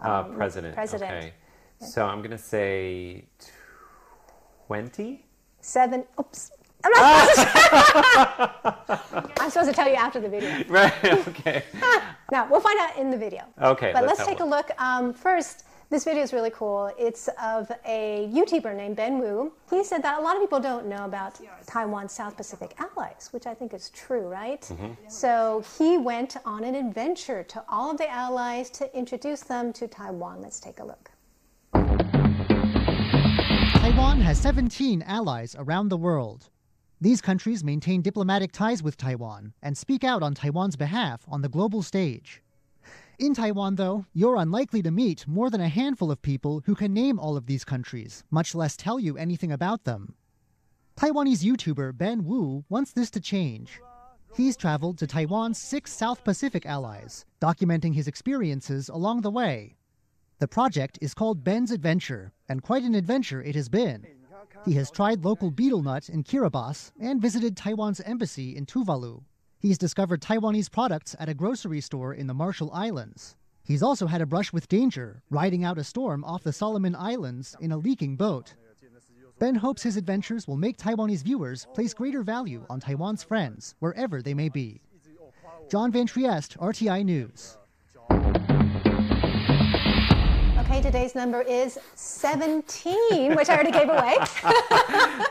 [0.00, 0.76] Uh, um, president.
[0.76, 1.10] president.
[1.12, 1.32] Okay.
[1.80, 3.24] So I'm going to say
[4.66, 5.26] 20?
[5.66, 6.04] seven.
[6.18, 6.52] Oops.
[6.84, 7.52] I'm not supposed
[8.86, 9.32] to.
[9.40, 10.64] I'm supposed to tell you after the video.
[10.68, 11.04] Right.
[11.04, 11.64] Okay.
[12.32, 13.44] Now we'll find out in the video.
[13.62, 14.72] Okay, But let's let's, take a look.
[14.80, 16.90] Um, first, this video is really cool.
[16.98, 19.52] It's of a YouTuber named Ben Wu.
[19.70, 23.46] He said that a lot of people don't know about Taiwan's South Pacific allies, which
[23.46, 24.60] I think is true, right?
[24.62, 24.92] Mm-hmm.
[25.06, 29.86] So he went on an adventure to all of the allies to introduce them to
[29.86, 30.42] Taiwan.
[30.42, 31.12] Let's take a look.
[33.96, 36.50] Taiwan has 17 allies around the world.
[37.00, 41.48] These countries maintain diplomatic ties with Taiwan and speak out on Taiwan's behalf on the
[41.48, 42.42] global stage.
[43.18, 46.92] In Taiwan, though, you're unlikely to meet more than a handful of people who can
[46.92, 50.14] name all of these countries, much less tell you anything about them.
[50.98, 53.80] Taiwanese YouTuber Ben Wu wants this to change.
[54.36, 59.76] He's traveled to Taiwan's six South Pacific allies, documenting his experiences along the way.
[60.38, 64.06] The project is called Ben's Adventure, and quite an adventure it has been.
[64.66, 69.22] He has tried local betel nut in Kiribati and visited Taiwan's embassy in Tuvalu.
[69.58, 73.34] He's discovered Taiwanese products at a grocery store in the Marshall Islands.
[73.64, 77.56] He's also had a brush with danger, riding out a storm off the Solomon Islands
[77.58, 78.54] in a leaking boat.
[79.38, 84.20] Ben hopes his adventures will make Taiwanese viewers place greater value on Taiwan's friends, wherever
[84.20, 84.82] they may be.
[85.70, 87.56] John Van Trieste, RTI News.
[90.76, 94.18] Okay, today's number is 17, which I already gave away.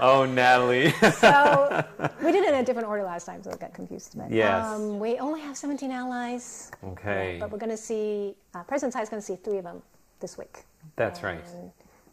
[0.02, 0.90] Oh, Natalie.
[1.20, 1.86] so
[2.24, 4.18] we did it in a different order last time, so I got confused.
[4.18, 4.66] But, Yes.
[4.66, 6.72] Um, we only have 17 allies.
[6.84, 7.38] Okay.
[7.40, 9.84] But we're going to see, uh, President Tsai is going to see three of them
[10.20, 10.64] this week.
[10.96, 11.46] That's right.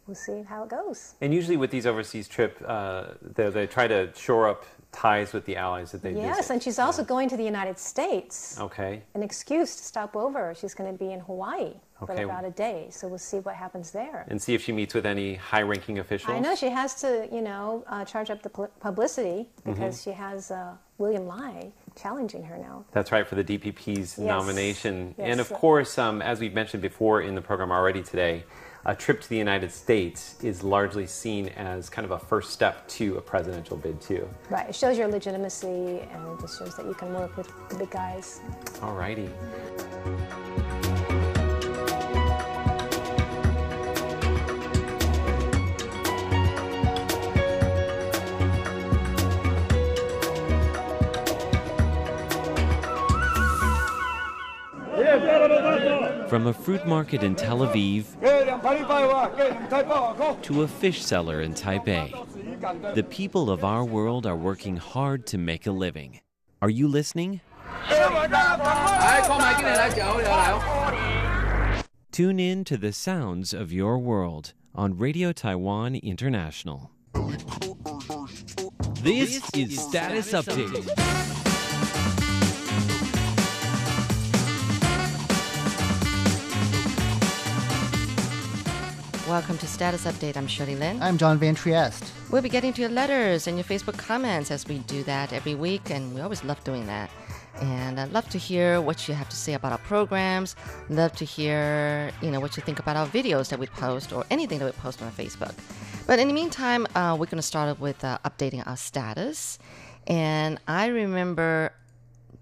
[0.06, 1.14] We'll see how it goes.
[1.22, 5.46] And usually with these overseas trips, uh, they, they try to shore up ties with
[5.46, 6.52] the allies that they Yes, visit.
[6.52, 8.60] and she's also going to the United States.
[8.60, 9.02] Okay.
[9.14, 10.54] An excuse to stop over.
[10.54, 11.72] She's going to be in Hawaii
[12.06, 14.24] for about a day, so we'll see what happens there.
[14.28, 16.32] And see if she meets with any high-ranking officials.
[16.36, 19.72] I know she has to, you know, uh, charge up the pu- publicity Mm-hmm.
[19.72, 22.84] because she has uh, William Lai challenging her now.
[22.92, 25.28] That's right for the DPP's nomination, Yes.
[25.30, 28.44] and of course, um, as we've mentioned before in the program already today,
[28.84, 32.88] a trip to the United States is largely seen as kind of a first step
[32.88, 34.28] to a presidential bid too.
[34.50, 37.76] Right, it shows your legitimacy and it just shows that you can work with the
[37.76, 38.40] big guys.
[38.80, 39.30] Alrighty.
[56.28, 58.04] From a fruit market in Tel Aviv
[60.42, 65.38] to a fish seller in Taipei, the people of our world are working hard to
[65.38, 66.20] make a living.
[66.62, 67.40] Are you listening?
[72.12, 76.90] Tune in to the sounds of your world on Radio Taiwan International.
[79.02, 81.41] This is Status Update.
[89.32, 90.36] Welcome to Status Update.
[90.36, 91.00] I'm Shirley Lin.
[91.00, 92.12] I'm John Van Trieste.
[92.30, 95.54] We'll be getting to your letters and your Facebook comments as we do that every
[95.54, 97.10] week, and we always love doing that.
[97.62, 100.54] And I'd love to hear what you have to say about our programs.
[100.90, 104.26] Love to hear, you know, what you think about our videos that we post or
[104.30, 105.54] anything that we post on Facebook.
[106.06, 109.58] But in the meantime, uh, we're going to start with uh, updating our status.
[110.06, 111.72] And I remember,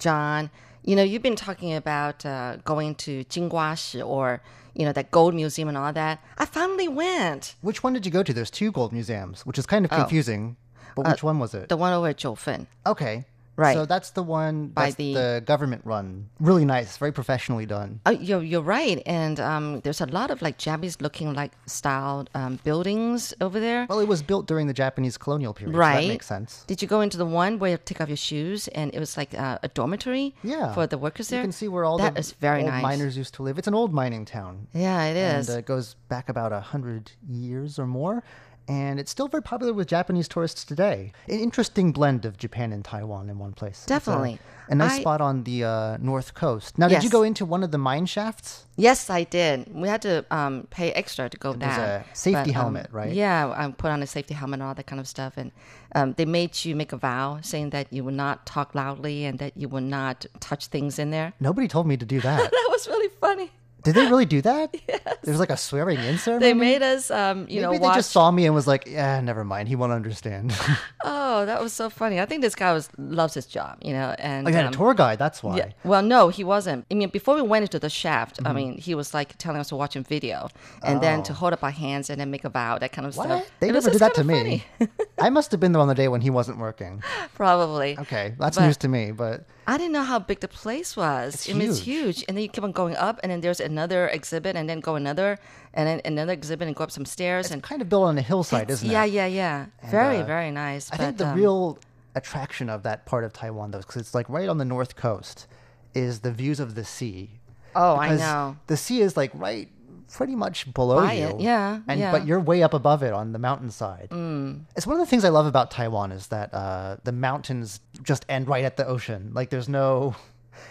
[0.01, 0.51] John,
[0.85, 4.43] you know, you've been talking about uh, going to Jinguashi or,
[4.81, 6.25] you know, that gold museum and all that.
[6.39, 7.55] I finally went.
[7.61, 8.33] Which one did you go to?
[8.33, 9.97] There's two gold museums, which is kind of Oh.
[9.97, 10.57] confusing.
[10.97, 11.69] But Uh, which one was it?
[11.69, 12.67] The one over at Jiufen.
[12.87, 13.27] Okay.
[13.61, 13.75] Right.
[13.77, 16.07] So that's the one By that's the- the, government run.
[16.41, 18.01] Really nice, very professionally done.
[18.07, 18.99] Oh, you're, you're right.
[19.07, 23.87] And um, there's a lot of like Japanese looking like styled um, buildings over there.
[23.89, 25.75] Well, it was built during the Japanese colonial period.
[25.75, 26.03] so Right.
[26.03, 26.65] that makes sense.
[26.67, 29.17] Did you go into the one where you take off your shoes and it was
[29.17, 30.73] like uh, a dormitory Yeah.
[30.75, 31.41] for the workers there?
[31.41, 32.83] You can see where all That the is very nice.
[32.83, 33.59] miners used to live.
[33.59, 34.69] It's an old mining town.
[34.73, 35.49] Yeah, it is.
[35.49, 38.23] And uh, it goes back about a hundred years or more.
[38.69, 41.13] And it's still very popular with Japanese tourists today.
[41.29, 43.79] An interesting blend of Japan and Taiwan in one place.
[43.79, 44.39] It's a- Definitely.
[44.69, 46.79] A, nice I- spot on the uh, north coast.
[46.79, 48.67] Now, did you go into one of the mine shafts?
[48.77, 49.75] Yes, I did.
[49.75, 51.81] We had to um, pay extra to go down.
[51.81, 53.13] a safety But, um, helmet, right?
[53.13, 55.33] Yeah, I put on a safety helmet and all that kind of stuff.
[55.37, 55.51] And
[55.97, 59.41] um, they made you make a vow saying that you will not talk loudly and
[59.41, 61.33] that you will not touch things in there.
[61.41, 62.39] Nobody told me to do that.
[62.53, 63.51] That was really funny.
[63.83, 64.75] Did they really do that?
[64.89, 65.01] yes.
[65.23, 66.47] There's like a swearing in ceremony.
[66.47, 67.95] They made us, um, you Maybe know, they watch.
[67.97, 69.69] just saw me and was like, "Yeah, never mind.
[69.69, 70.53] He won't understand."
[71.03, 72.21] Oh, that was so funny.
[72.21, 74.15] I think this guy was loves his job, you know.
[74.19, 75.19] And oh, had um, a tour guide.
[75.19, 75.57] That's why.
[75.57, 75.71] Yeah.
[75.85, 76.85] Well, no, he wasn't.
[76.91, 78.55] I mean, before we went into the shaft, I Mhm.
[78.55, 80.49] mean, he was like telling us to watch a video
[80.83, 81.37] and then to Oh.
[81.37, 83.27] hold up our hands and then make a vow, that kind of What?
[83.29, 83.51] stuff.
[83.61, 84.65] They It never did that to me.
[85.19, 87.03] I must have been there on the day when he wasn't working.
[87.35, 87.97] Probably.
[87.99, 89.13] Okay, that's But news to me.
[89.13, 91.35] But I didn't know how big the place was.
[91.35, 92.17] It's I mean, it's huge.
[92.17, 92.25] huge.
[92.27, 94.97] And then you keep on going up, and then there's another exhibit, and then go
[94.97, 95.39] another,
[95.73, 97.53] and then another exhibit, and go up some stairs.
[97.53, 99.13] and kind of built on a hillside, isn't yeah, it?
[99.13, 99.67] yeah, yeah.
[99.81, 100.91] And, Very, uh, very nice.
[100.91, 101.79] I think the um, real
[102.17, 105.47] attraction of that part of Taiwan, though, because it's like right on the north coast,
[105.95, 107.31] is the views of the sea.
[107.77, 108.57] Oh, I know.
[108.67, 109.69] The sea is like right,
[110.13, 111.29] pretty much below you.
[111.29, 112.13] it, yeah, and yeah.
[112.13, 114.09] but you're way up above it on the mountainside.
[114.11, 114.65] Mm.
[114.77, 118.25] It's one of the things I love about Taiwan is that uh, the mountains just
[118.29, 119.31] end right at the ocean.
[119.35, 120.17] Like there's no.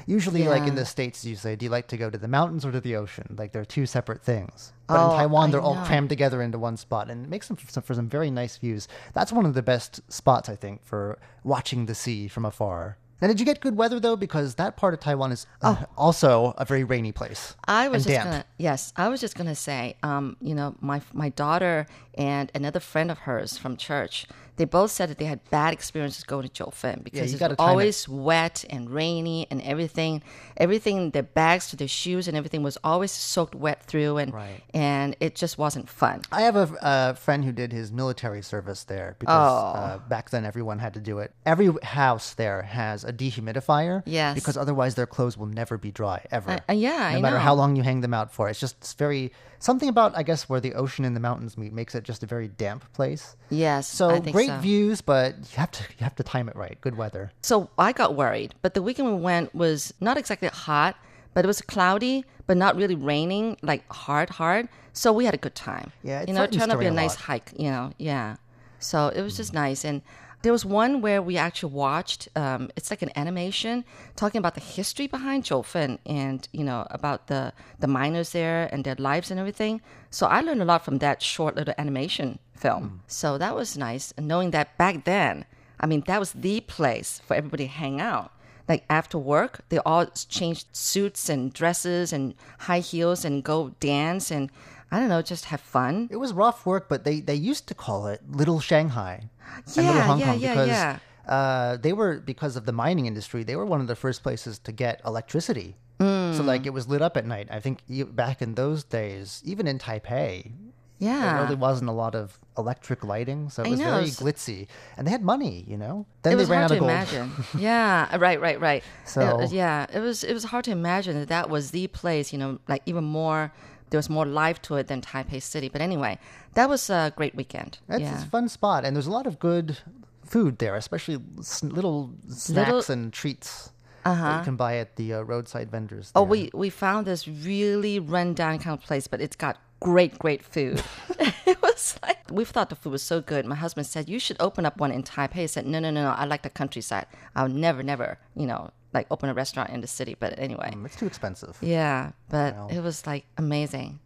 [0.05, 2.63] Usually, like in the states, you say, "Do you like to go to the mountains
[2.63, 4.71] or to the ocean?" Like they're two separate things.
[4.87, 5.83] But Oh, in Taiwan, they're all know.
[5.83, 8.57] crammed together into one spot, and it makes them for some, for some very nice
[8.57, 8.87] views.
[9.13, 12.97] That's one of the best spots, I think, for watching the sea from afar.
[13.21, 14.15] Now, did you get good weather though?
[14.15, 17.55] Because that part of Taiwan is uh, also a very rainy place.
[17.67, 17.73] Oh.
[17.73, 18.29] I was just damp.
[18.29, 22.79] gonna yes, I was just gonna say, um, you know, my my daughter and another
[22.79, 24.25] friend of hers from church,
[24.59, 27.55] they both said that they had bad experiences going to Jiufen because you it's it.
[27.59, 30.21] always wet and rainy and everything,
[30.57, 34.61] everything, their bags to their shoes and everything was always soaked wet through, and Right.
[34.73, 36.21] and it just wasn't fun.
[36.31, 39.79] I have a, a friend who did his military service there because Oh.
[39.79, 41.33] uh, back then everyone had to do it.
[41.45, 44.03] Every house there has a dehumidifier.
[44.05, 44.35] Yes.
[44.35, 46.51] Because otherwise their clothes will never be dry ever.
[46.51, 47.41] Uh, uh, yeah, No I matter know.
[47.49, 50.47] how long you hang them out for, it's just it's very something about I guess
[50.49, 53.35] where the ocean and the mountains meet makes it just a very damp place.
[53.49, 54.61] Yes, So I think great so.
[54.61, 56.77] views, but you have to you have to time it right.
[56.81, 57.31] Good weather.
[57.41, 60.95] So I got worried, but the weekend we went was not exactly hot,
[61.33, 64.69] but it was cloudy, but not really raining, like hard, hard.
[64.93, 65.91] So we had a good time.
[66.03, 67.21] Yeah, it you know, it turned out to be a a nice lot.
[67.21, 67.53] hike.
[67.57, 68.35] You know, yeah.
[68.79, 70.01] So it was just nice, and
[70.41, 72.29] there was one where we actually watched.
[72.35, 73.83] Um, it's like an animation
[74.15, 78.83] talking about the history behind Jiufen and you know about the the miners there and
[78.83, 79.81] their lives and everything.
[80.09, 82.83] So I learned a lot from that short little animation film.
[82.83, 82.97] Hmm.
[83.07, 85.45] So that was nice, and knowing that back then.
[85.81, 88.33] I mean, that was the place for everybody to hang out.
[88.67, 94.29] Like after work, they all changed suits and dresses and high heels and go dance
[94.29, 94.51] and
[94.91, 96.07] I don't know, just have fun.
[96.11, 99.29] It was rough work, but they, they used to call it Little Shanghai
[99.75, 100.99] and Little Hong yeah, Kong yeah, because yeah.
[101.27, 103.43] Uh, they were because of the mining industry.
[103.43, 105.75] They were one of the first places to get electricity.
[105.99, 106.35] Mm.
[106.35, 107.47] So like it was lit up at night.
[107.51, 107.81] I think
[108.15, 110.51] back in those days, even in Taipei,
[110.99, 111.33] Yeah.
[111.33, 114.19] there really wasn't a lot of electric lighting, so it I was know, very it's-
[114.21, 115.65] glitzy, and they had money.
[115.67, 116.91] You know, then it they was ran hard out to of gold.
[116.91, 117.45] imagine.
[117.57, 118.83] yeah, right, right, right.
[119.05, 122.31] So- It- yeah, it was it was hard to imagine that that was the place.
[122.33, 123.51] You know, like even more.
[123.91, 125.67] There was more life to it than Taipei City.
[125.67, 126.19] But anyway,
[126.53, 127.79] that was a great weekend.
[127.89, 128.21] It's, yeah.
[128.21, 129.79] a fun spot, and there's a lot of good
[130.23, 131.17] food there, especially
[131.63, 132.49] little snacks
[132.89, 133.71] Little- and treats
[134.05, 134.21] Uh-huh.
[134.23, 136.11] that you can buy at the uh, roadside vendors.
[136.15, 140.43] Oh, we we found this really rundown kind of place, but it's got great, great
[140.43, 140.81] food.
[141.45, 143.45] it was like we thought the food was so good.
[143.45, 145.43] My husband said you should open up one in Taipei.
[145.43, 146.11] I said no, no, no, no.
[146.11, 147.07] I like the countryside.
[147.35, 150.15] I'll never, never, you know, like open a restaurant in the city.
[150.19, 151.57] But anyway, Mm, it's too expensive.
[151.61, 153.99] yeah, but it was like amazing.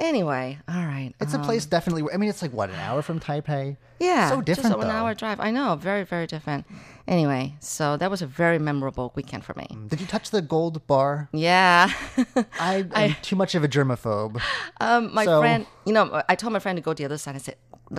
[0.00, 1.12] Anyway, all right.
[1.20, 2.10] It's a um, place definitely.
[2.12, 3.76] I mean, it's like what an hour from Taipei.
[3.98, 4.74] Yeah, so different.
[4.76, 5.40] Just an hour drive.
[5.40, 6.66] I know, very, very different.
[7.06, 9.66] Anyway, so that was a very memorable weekend for me.
[9.88, 11.28] Did you touch the gold bar?
[11.32, 11.92] Yeah.
[12.58, 14.40] I am too much of a germaphobe.
[14.80, 17.18] Um, my So- friend, you know, I told my friend to go to the other
[17.18, 17.34] side.
[17.34, 17.56] I said,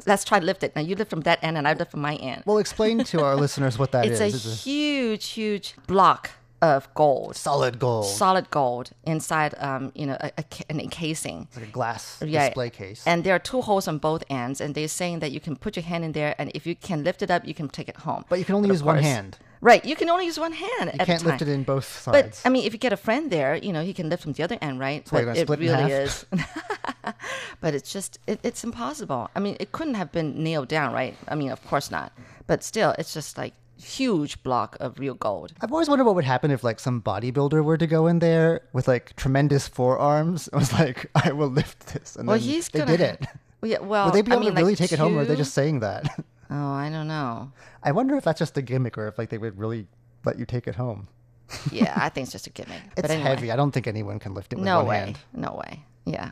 [0.08, 0.76] let's try to lift it.
[0.76, 2.44] Now you lift from that end and I lift from my end.
[2.46, 4.46] Well, explain to our listeners what that it's is.
[4.46, 6.32] a huge, huge block
[6.62, 7.36] of gold.
[7.36, 8.06] solid gold.
[8.06, 11.48] Solid gold inside, um, you know, a, a an encasing.
[11.50, 12.48] It's like a glass Yeah.
[12.48, 13.04] display case.
[13.06, 15.76] And there are two holes on both ends, and they're saying that you can put
[15.76, 17.98] your hand in there, and if you can lift it up, you can take it
[17.98, 18.26] home.
[18.30, 19.38] but you can only of use one hand.
[19.64, 20.90] Right, you can only use one hand.
[20.94, 22.42] You at can't a lift it in both sides.
[22.42, 22.42] But.
[22.48, 24.42] I mean, if you get a friend there, you know, he can lift from the
[24.42, 25.06] other end, right?
[25.12, 26.26] why but it really is.
[27.62, 29.30] but it's just, it, it's impossible.
[29.36, 31.16] I mean, it couldn't have been nailed down, right?
[31.28, 32.12] I mean, of course not.
[32.48, 33.54] But still, it's just like
[33.84, 35.54] huge block of real gold.
[35.62, 38.62] I've always wondered what would happen if like some bodybuilder were to go in there
[38.74, 40.50] with like tremendous forearms.
[40.54, 43.26] I was like, I will lift this, and well, then he's they gonna, did it.
[43.62, 45.18] Well, yeah, well, Would they be I able mean, to really like take it home,
[45.18, 46.08] or are they just saying that?
[46.54, 47.54] Oh, I don't know.
[47.82, 49.88] I wonder if that's just a gimmick, or if like they would really
[50.26, 51.08] let you take it home.
[51.72, 52.82] Yeah, I think it's just a gimmick.
[52.98, 53.30] It's but anyway.
[53.30, 53.52] heavy.
[53.52, 54.98] I don't think anyone can lift it with no one way.
[54.98, 55.20] hand.
[55.34, 55.86] No way.
[56.06, 56.32] Yeah.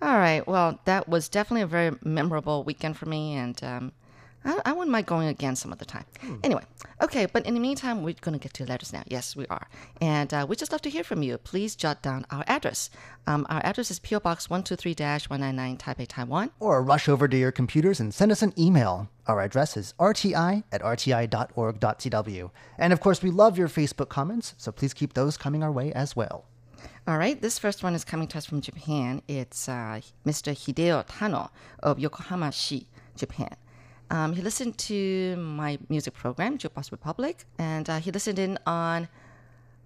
[0.00, 0.46] All right.
[0.46, 3.92] Well, that was definitely a very memorable weekend for me, and um,
[4.46, 6.04] I, I wouldn't mind going again some other time.
[6.42, 6.62] Anyway,
[7.02, 7.26] okay.
[7.26, 9.02] But in the meantime, we're going to get to letters now.
[9.06, 9.68] Yes, we are,
[10.00, 11.36] and uh, we just love to hear from you.
[11.38, 12.90] Please jot down our address.
[13.26, 14.94] Um, our address is PO Box one two three
[15.28, 16.50] one nine nine Taipei, Taiwan.
[16.60, 19.08] Or rush over to your computers and send us an email.
[19.26, 22.50] Our address is rti at rti.org.tw.
[22.78, 25.92] And of course, we love your Facebook comments, so please keep those coming our way
[25.92, 26.44] as well.
[27.08, 29.22] All right, this first one is coming to us from Japan.
[29.28, 30.52] It's uh, Mr.
[30.52, 33.54] Hideo Tano of Yokohama-shi, Japan.
[34.10, 39.08] Um, he listened to my music program, Jukebox Republic, and uh, he listened in on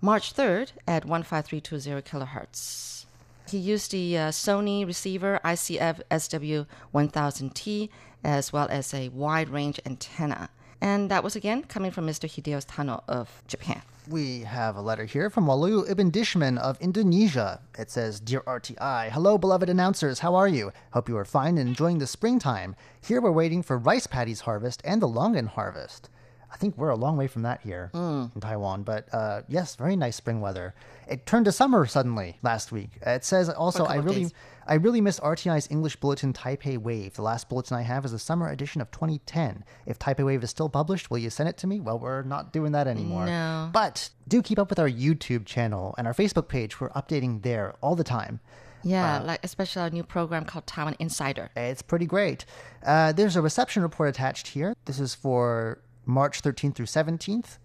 [0.01, 3.07] March 3rd at 15320 kilohertz.
[3.51, 7.89] He used the uh, Sony receiver ICF SW1000T
[8.23, 10.51] as well as a wide range antenna.
[10.81, 12.29] And that was again coming from Mr.
[12.29, 13.83] Hideo Tano of Japan.
[14.11, 17.61] We have a letter here from Walu Ibn Dishman of Indonesia.
[17.79, 20.19] It says, Dear RTI, hello, beloved announcers.
[20.19, 20.73] How are you?
[20.93, 22.75] Hope you are fine and enjoying the springtime.
[23.07, 26.09] Here we're waiting for rice paddies harvest and the longan harvest.
[26.53, 27.93] I think we're a long way from that here
[28.35, 30.75] in Taiwan, but uh, yes, very nice spring weather.
[31.07, 32.91] It turned to summer suddenly last week.
[33.07, 34.35] It says also, I really, days.
[34.71, 37.15] I really miss RTI's English Bulletin Taipei Wave.
[37.15, 39.65] The last bulletin I have is the summer edition of 2010.
[39.85, 41.81] If Taipei Wave is still published, will you send it to me?
[41.81, 43.27] Well, we're not doing that anymore.
[43.27, 43.69] No.
[43.73, 46.81] But do keep up with our YouTube channel and our Facebook page.
[46.81, 48.39] We're updating there all the time.
[48.85, 51.51] Yeah, like especially our new program called Taiwan Insider.
[51.57, 52.45] It's pretty great.
[52.87, 54.75] Uh, there's a reception report attached here.
[54.85, 57.59] This is for March 13th through 17th,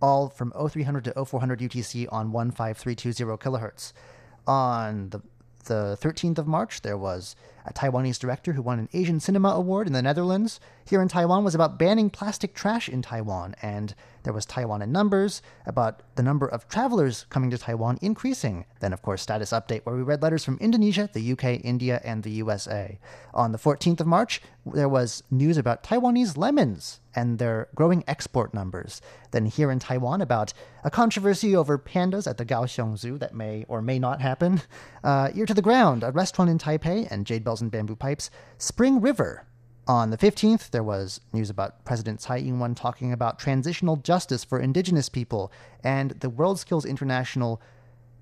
[0.00, 3.92] all from 0300 to 0400 UTC on 15320 kilohertz.
[4.46, 5.22] On the
[5.64, 9.86] the 13th of March, there was a Taiwanese director who won an Asian Cinema Award
[9.86, 10.60] in the Netherlands.
[10.84, 13.94] Here in Taiwan was about banning plastic trash in Taiwan, and
[14.24, 18.64] there was Taiwan in numbers about the number of travelers coming to Taiwan increasing.
[18.80, 22.22] Then, of course, status update where we read letters from Indonesia, the UK, India, and
[22.22, 22.98] the USA.
[23.34, 28.54] On the 14th of March, there was news about Taiwanese lemons and their growing export
[28.54, 29.00] numbers.
[29.30, 30.52] Then here in Taiwan about
[30.84, 34.62] a controversy over pandas at the Kaohsiung Zoo that may or may not happen.
[35.04, 38.30] Uh, ear to the ground, a restaurant in Taipei, and Jade Bells and Bamboo Pipes.
[38.56, 39.44] Spring River.
[39.88, 44.60] On the 15th, there was news about President Tsai Ing-wen talking about transitional justice for
[44.60, 45.50] indigenous people
[45.82, 47.60] and the World Skills International,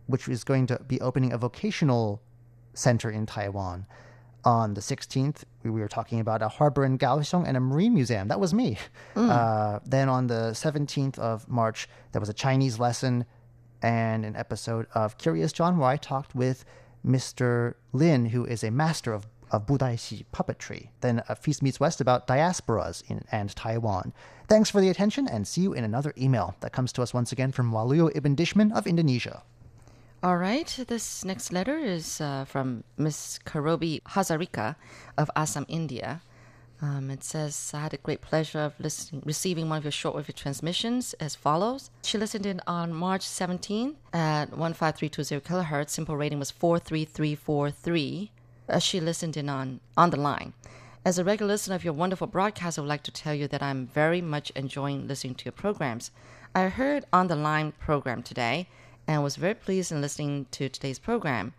[0.06, 2.22] which is going to be opening a vocational
[2.72, 3.86] center in Taiwan.
[4.44, 8.28] On the 16th, we were talking about a harbor in Kaohsiung and a marine museum.
[8.28, 8.78] That was me.
[9.14, 13.26] Uh, then on the 17th of March, there was a Chinese lesson
[13.82, 16.64] and an episode of Curious John where I talked with
[17.06, 17.74] Mr.
[17.92, 20.88] Lin, who is a master of, of Budaixi puppetry.
[21.00, 24.12] Then a Feast Meets West about diasporas in and Taiwan.
[24.48, 27.30] Thanks for the attention and see you in another email that comes to us once
[27.30, 29.42] again from Waluyo Ibn Dishman of Indonesia.
[30.22, 34.76] All right, this next letter is uh, from Miss Karobi Hazarika
[35.16, 36.20] of Assam, India.
[36.82, 40.34] Um, it says, I had a great pleasure of listening, receiving one of your shortwave
[40.34, 41.90] transmissions as follows.
[42.02, 45.98] She listened in on March 17th at 15320 kilohertz.
[45.98, 48.30] SINPO rating was 43343.
[48.68, 50.52] Uh, she listened in on, on the line.
[51.02, 53.62] As a regular listener of your wonderful broadcast, I would like to tell you that
[53.62, 56.10] I'm very much enjoying listening to your programs.
[56.54, 58.68] I heard on the line program today
[59.10, 61.52] and was very pleased in listening to today's program.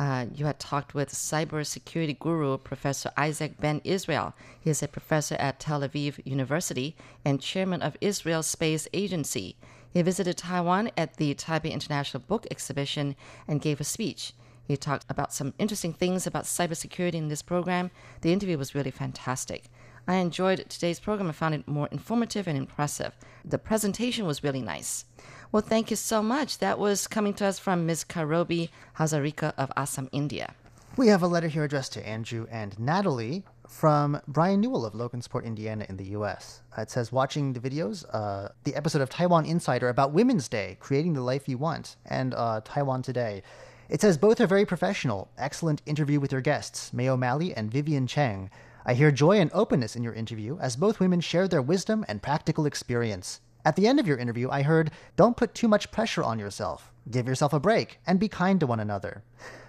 [0.00, 4.34] Uh, you had talked with cybersecurity guru Professor Isaac Ben Israel.
[4.58, 9.56] He is a professor at Tel Aviv University and chairman of Israel Space Agency.
[9.92, 13.14] He visited Taiwan at the Taipei International Book Exhibition
[13.46, 14.32] and gave a speech.
[14.66, 17.92] He talked about some interesting things about cybersecurity in this program.
[18.22, 19.70] The interview was really fantastic.
[20.08, 23.14] I enjoyed today's program and found it more informative and impressive.
[23.44, 25.04] The presentation was really nice.
[25.50, 26.58] Well, thank you so much.
[26.58, 28.04] That was coming to us from Ms.
[28.04, 28.68] Karobi
[28.98, 30.54] Hazarika of Assam, India.
[30.98, 35.44] We have a letter here addressed to Andrew and Natalie from Brian Newell of Logansport,
[35.44, 36.60] Indiana, in the U.S.
[36.76, 40.76] Uh, it says, watching the videos, uh, the episode of Taiwan Insider about Women's Day,
[40.80, 43.42] creating the life you want, and uh, Taiwan Today.
[43.88, 45.30] It says both are very professional.
[45.38, 48.50] Excellent interview with your guests, May O'Malley and Vivian Cheng.
[48.84, 52.20] I hear joy and openness in your interview as both women share their wisdom and
[52.20, 53.40] practical experience.
[53.68, 56.90] At the end of your interview, I heard, don't put too much pressure on yourself.
[57.10, 59.22] Give yourself a break and be kind to one another.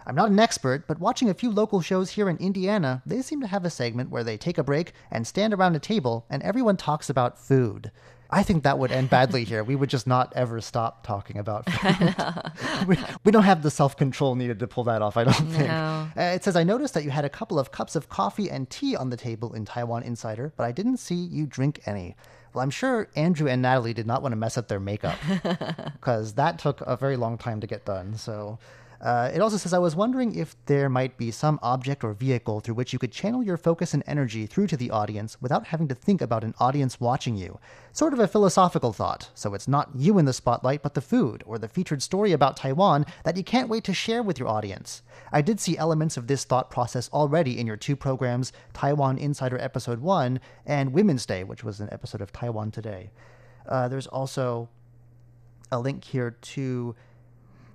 [0.05, 3.41] I'm not an expert, but watching a few local shows here in Indiana, they seem
[3.41, 6.41] to have a segment where they take a break and stand around a table and
[6.43, 7.91] everyone talks about food.
[8.29, 9.65] I think that would end badly here.
[9.65, 12.15] We would just not ever stop talking about food.
[12.87, 15.67] we, we, don't have the self control needed to pull that off, I don't think.
[15.67, 16.07] No.
[16.15, 18.69] Uh, it says, I noticed that you had a couple of cups of coffee and
[18.69, 22.15] tea on the table in Taiwan Insider, but I didn't see you drink any.
[22.53, 25.17] Well, I'm sure Andrew and Natalie did not want to mess up their makeup
[25.93, 28.15] because that took a very long time to get done.
[28.15, 28.57] So
[29.01, 32.59] uh, it also says, I was wondering if there might be some object or vehicle
[32.59, 35.87] through which you could channel your focus and energy through to the audience without having
[35.87, 37.59] to think about an audience watching you.
[37.93, 39.29] Sort of a philosophical thought.
[39.35, 42.57] So it's not you in the spotlight, but the food or the featured story about
[42.57, 45.01] Taiwan that you can't wait to share with your audience.
[45.31, 49.57] I did see elements of this thought process already in your two programs, Taiwan Insider
[49.59, 53.11] Episode 1 and Women's Day, which was an episode of Taiwan Today.
[53.65, 54.67] Uh, there's also
[55.71, 56.95] a link here to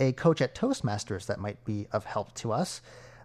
[0.01, 2.81] a coach at Toastmasters that might be of help to us.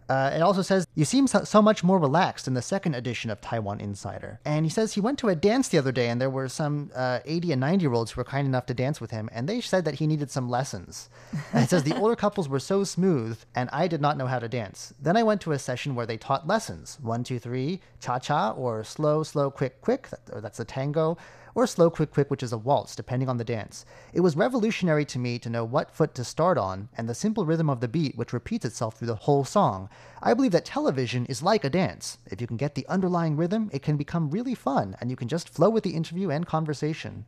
[0.09, 3.30] Uh, it also says, You seem so, so, much more relaxed in the second edition
[3.30, 4.39] of Taiwan Insider.
[4.43, 6.89] And he says he went to a dance the other day, and there were some
[6.95, 9.47] uh, 80 and 90 year olds who were kind enough to dance with him, and
[9.47, 11.09] they said that he needed some lessons.
[11.53, 14.39] And it says, The older couples were so smooth, and I did not know how
[14.39, 14.93] to dance.
[14.99, 18.51] Then I went to a session where they taught lessons one, two, three, cha cha,
[18.51, 21.17] or slow, slow, quick, quick, or that's a tango
[21.55, 23.85] or slow quick quick, which is a waltz, depending on the dance.
[24.13, 27.45] It was revolutionary to me to know what foot to start on and the simple
[27.45, 29.89] rhythm of the beat, which repeats itself through the whole song.
[30.21, 32.17] I believe that television is like a dance.
[32.25, 35.27] If you can get the underlying rhythm, it can become really fun, and you can
[35.27, 37.25] just flow with the interview and conversation.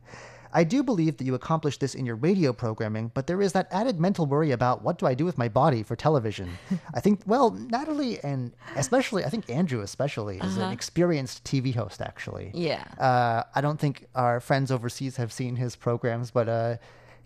[0.52, 3.68] I do believe that you accomplish this in your radio programming, but there is that
[3.70, 6.50] added mental worry about what do I do with my body for television.
[6.94, 10.66] I think, well, Natalie and especially, I think Andrew especially is uh-huh.
[10.66, 12.50] an experienced TV host, actually.
[12.54, 12.84] Yeah.
[12.98, 16.76] Uh, I don't think our friends overseas have seen his programs, but uh,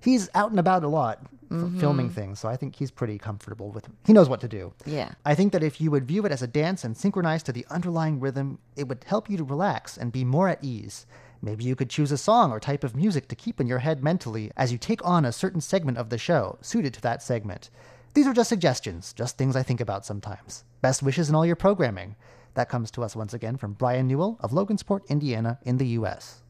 [0.00, 1.20] he's out and about a lot
[1.50, 1.78] mm-hmm.
[1.78, 3.88] filming things, so I think he's pretty comfortable with.
[4.04, 4.72] He knows what to do.
[4.84, 5.12] Yeah.
[5.24, 7.66] I think that if you would view it as a dance and synchronize to the
[7.70, 11.06] underlying rhythm, it would help you to relax and be more at ease.
[11.46, 14.02] Maybe you could choose a song or type of music to keep in your head
[14.02, 17.70] mentally as you take on a certain segment of the show suited to that segment.
[18.14, 20.64] These are just suggestions, just things I think about sometimes.
[20.80, 22.16] Best wishes in all your programming.
[22.54, 26.42] That comes to us once again from Brian Newell of Logansport, Indiana, in the U.S.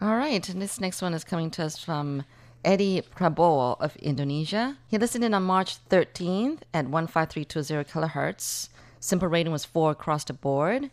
[0.00, 2.22] All right, and this next one is coming to us from
[2.64, 4.78] Eddie Prabowo of Indonesia.
[4.86, 8.68] He listened in on March 13th at 15320 kilohertz.
[9.00, 10.92] SINPO rating was 4 across the board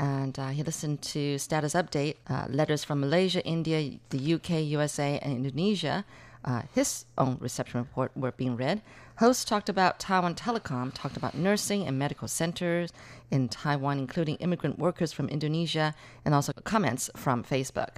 [0.00, 5.18] and uh, he listened to status update uh, letters from Malaysia, India, the UK, USA,
[5.22, 6.06] and Indonesia.
[6.42, 8.80] Uh, his own reception report were being read.
[9.18, 12.94] Host talked about Taiwan Telecom, talked about nursing and medical centers
[13.30, 15.94] in Taiwan, including immigrant workers from Indonesia,
[16.24, 17.96] and also comments from Facebook.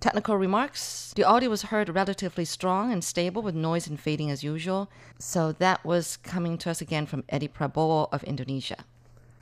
[0.00, 1.12] Technical remarks.
[1.14, 4.90] The audio was heard relatively strong and stable with noise and fading as usual.
[5.18, 8.86] So that was coming to us again from Eddie Prabowo of Indonesia.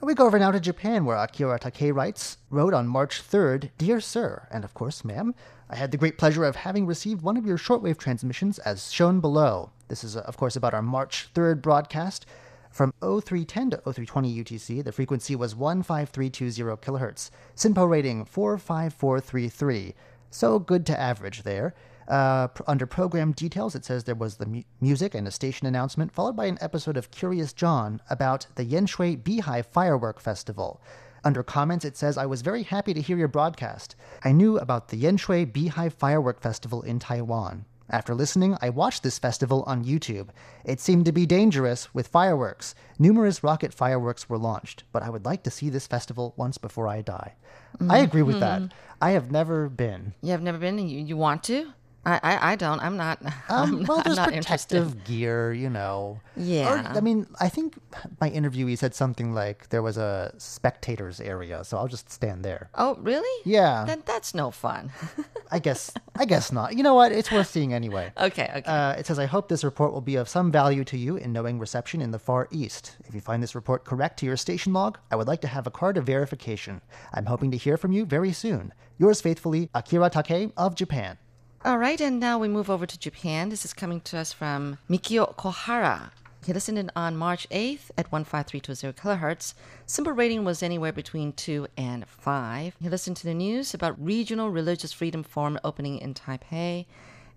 [0.02, 4.00] We go over now to Japan, where Akira Takei writes, wrote on March 3rd, Dear
[4.00, 5.34] Sir, and of course, ma'am,
[5.68, 9.20] I had the great pleasure of having received one of your shortwave transmissions as shown
[9.20, 9.72] below.
[9.88, 12.24] This is, uh, of course, about our March 3rd broadcast.
[12.70, 17.30] From 0310 to 0320 UTC, the frequency was 15320 kHz.
[17.54, 19.94] SINPO rating 45433.
[20.30, 21.74] So good to average there.
[22.10, 26.12] Uh, under program details, it says there was the mu- music and a station announcement,
[26.12, 30.82] followed by an episode of Curious John about the Yanshui Beehive Firework Festival.
[31.22, 33.94] Under comments, it says, I was very happy to hear your broadcast.
[34.24, 37.64] I knew about the Yanshui Beehive Firework Festival in Taiwan.
[37.88, 40.30] After listening, I watched this festival on YouTube.
[40.64, 42.74] It seemed to be dangerous with fireworks.
[42.98, 46.88] Numerous rocket fireworks were launched, but I would like to see this festival once before
[46.88, 47.34] I die.
[47.78, 47.90] Mm-hmm.
[47.90, 48.62] I agree with that.
[48.62, 48.74] Mm-hmm.
[49.00, 50.14] I have never been.
[50.22, 51.72] You have never been, and you, you want to?
[52.04, 52.80] I, I, I don't.
[52.80, 53.20] I'm not.
[53.50, 55.04] Um, I'm well, not, there's not protective interested.
[55.04, 56.20] gear, you know.
[56.36, 56.92] Yeah.
[56.92, 57.74] Or, I mean, I think
[58.20, 62.70] my interviewee said something like there was a spectators area, so I'll just stand there.
[62.76, 63.42] Oh, really?
[63.44, 63.84] Yeah.
[63.86, 64.92] Then that's no fun.
[65.50, 66.76] I guess I guess not.
[66.76, 67.10] You know what?
[67.10, 68.12] It's worth seeing anyway.
[68.20, 68.70] Okay, okay.
[68.70, 71.32] Uh, it says, I hope this report will be of some value to you in
[71.32, 72.96] knowing reception in the Far East.
[73.08, 75.66] If you find this report correct to your station log, I would like to have
[75.66, 76.82] a card of verification.
[77.12, 78.72] I'm hoping to hear from you very soon.
[78.98, 81.18] Yours faithfully, Akira Take of Japan.
[81.62, 83.50] All right, and now we move over to Japan.
[83.50, 86.10] This is coming to us from Mikio Kohara.
[86.42, 89.52] He listened in on March 8th at 15320 kilohertz.
[89.86, 92.76] SINPO rating was anywhere between 2 and 5.
[92.80, 96.86] He listened to the news about Regional Religious Freedom Forum opening in Taipei.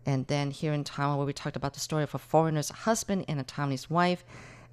[0.05, 3.25] And then here in Taiwan, where we talked about the story of a foreigner's husband
[3.27, 4.23] and a Taiwanese wife,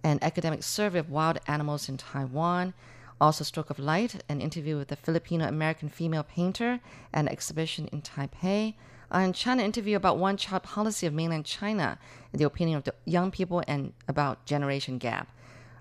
[0.04, 2.72] an academic survey of wild animals in Taiwan.
[3.20, 6.78] Also, Stroke of Light, an interview with a Filipino American female painter,
[7.12, 8.74] an exhibition in Taipei.
[9.10, 11.98] On China interview about one child policy of mainland China,
[12.32, 15.28] the opinion of the young people, and about generation gap.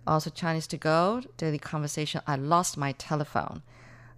[0.08, 2.22] Also, Chinese to go, daily conversation.
[2.26, 3.62] I lost my telephone.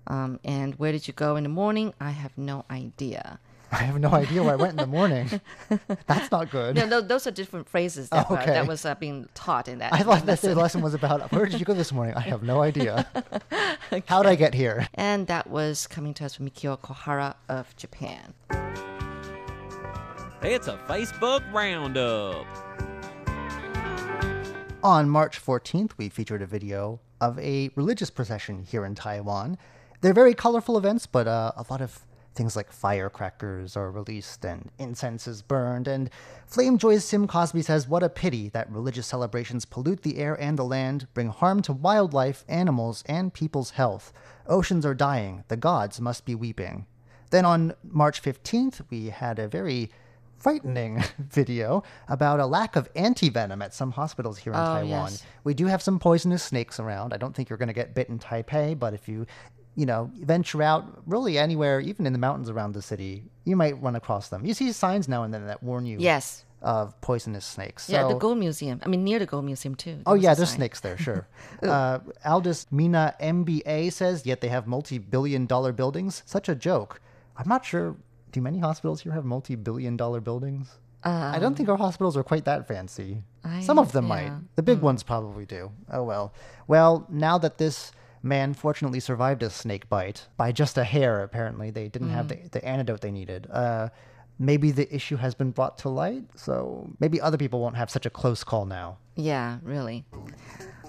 [0.07, 1.93] Um, and where did you go in the morning?
[1.99, 3.39] I have no idea.
[3.74, 5.30] I have no idea where I went in the morning.
[6.07, 6.76] That's not good.
[6.76, 8.51] No, no, those are different phrases that, Oh, were, okay.
[8.51, 9.93] that was uh, being taught in that.
[9.93, 10.57] I thought that the lesson.
[10.57, 12.16] lesson was about where did you go this morning?
[12.16, 13.07] I have no idea.
[14.07, 14.88] How did I get here?
[14.93, 18.34] And that was coming to us from Mikio Kohara of Japan.
[20.43, 22.47] It's a Facebook roundup.
[24.81, 29.59] On March 14th, we featured a video of a religious procession here in Taiwan.
[30.01, 34.71] They're very colorful events, but uh, a lot of things like firecrackers are released and
[34.79, 35.87] incense is burned.
[35.87, 36.09] And
[36.49, 40.65] Flamejoy's Sim Cosby says, What a pity that religious celebrations pollute the air and the
[40.65, 44.11] land, bring harm to wildlife, animals, and people's health.
[44.47, 45.43] Oceans are dying.
[45.49, 46.87] The gods must be weeping.
[47.29, 49.91] Then on March 15th, we had a very
[50.41, 55.11] frightening video about a lack of antivenom at some hospitals here in Oh, Taiwan.
[55.11, 55.23] yes.
[55.43, 57.13] We do have some poisonous snakes around.
[57.13, 59.25] I don't think you're going to get bit in Taipei, but if you,
[59.75, 63.81] you know, venture out really anywhere, even in the mountains around the city, you might
[63.81, 64.45] run across them.
[64.45, 66.45] You see signs now and then that warn you Yes.
[66.61, 67.89] of poisonous snakes.
[67.89, 68.81] yeah, the Gold Museum.
[68.83, 69.99] I mean, near the Gold Museum, too.
[70.05, 70.57] Oh There yeah, there's sign.
[70.57, 71.27] snakes there, sure.
[71.63, 76.21] uh, Aldous Mina MBA says, yet they have multi-billion-dollar buildings.
[76.25, 76.99] Such a joke.
[77.37, 77.95] I'm not sure.
[78.32, 80.77] Do many hospitals here have multi-billion-dollar buildings?
[81.03, 83.23] I don't think um, our hospitals are quite that fancy.
[83.43, 84.09] I- Some of them yeah.
[84.09, 84.32] might.
[84.55, 84.86] The big hmm.
[84.86, 85.71] ones probably do.
[85.91, 86.34] Oh well.
[86.67, 87.91] Well, now that this
[88.23, 92.43] man fortunately survived a snake bite by just a hair, apparently they didn't have hmm.
[92.43, 93.47] the, the antidote they needed.
[93.51, 93.89] Uh,
[94.38, 98.05] maybe the issue has been brought to light, so maybe other people won't have such
[98.05, 98.97] a close call now.
[99.15, 100.05] Yeah, really.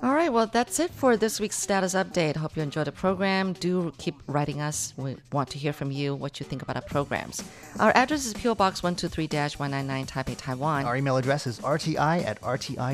[0.03, 2.35] All right, well, that's it for this week's status update.
[2.35, 3.53] Hope you enjoyed the program.
[3.53, 4.93] Do keep writing us.
[4.97, 7.41] We want to hear from you what you think about our programs.
[7.79, 10.87] Our address is PO Box 123 199 Taipei, Taiwan.
[10.87, 12.91] Our email address is rti at rti.org.tw.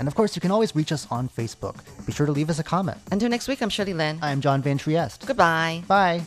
[0.00, 1.76] And of course, you can always reach us on Facebook.
[2.04, 2.98] Be sure to leave us a comment.
[3.12, 4.18] Until next week, I'm Shirley Lin.
[4.20, 5.24] I'm John Van Trieste.
[5.24, 5.84] Goodbye.
[5.86, 6.26] Bye.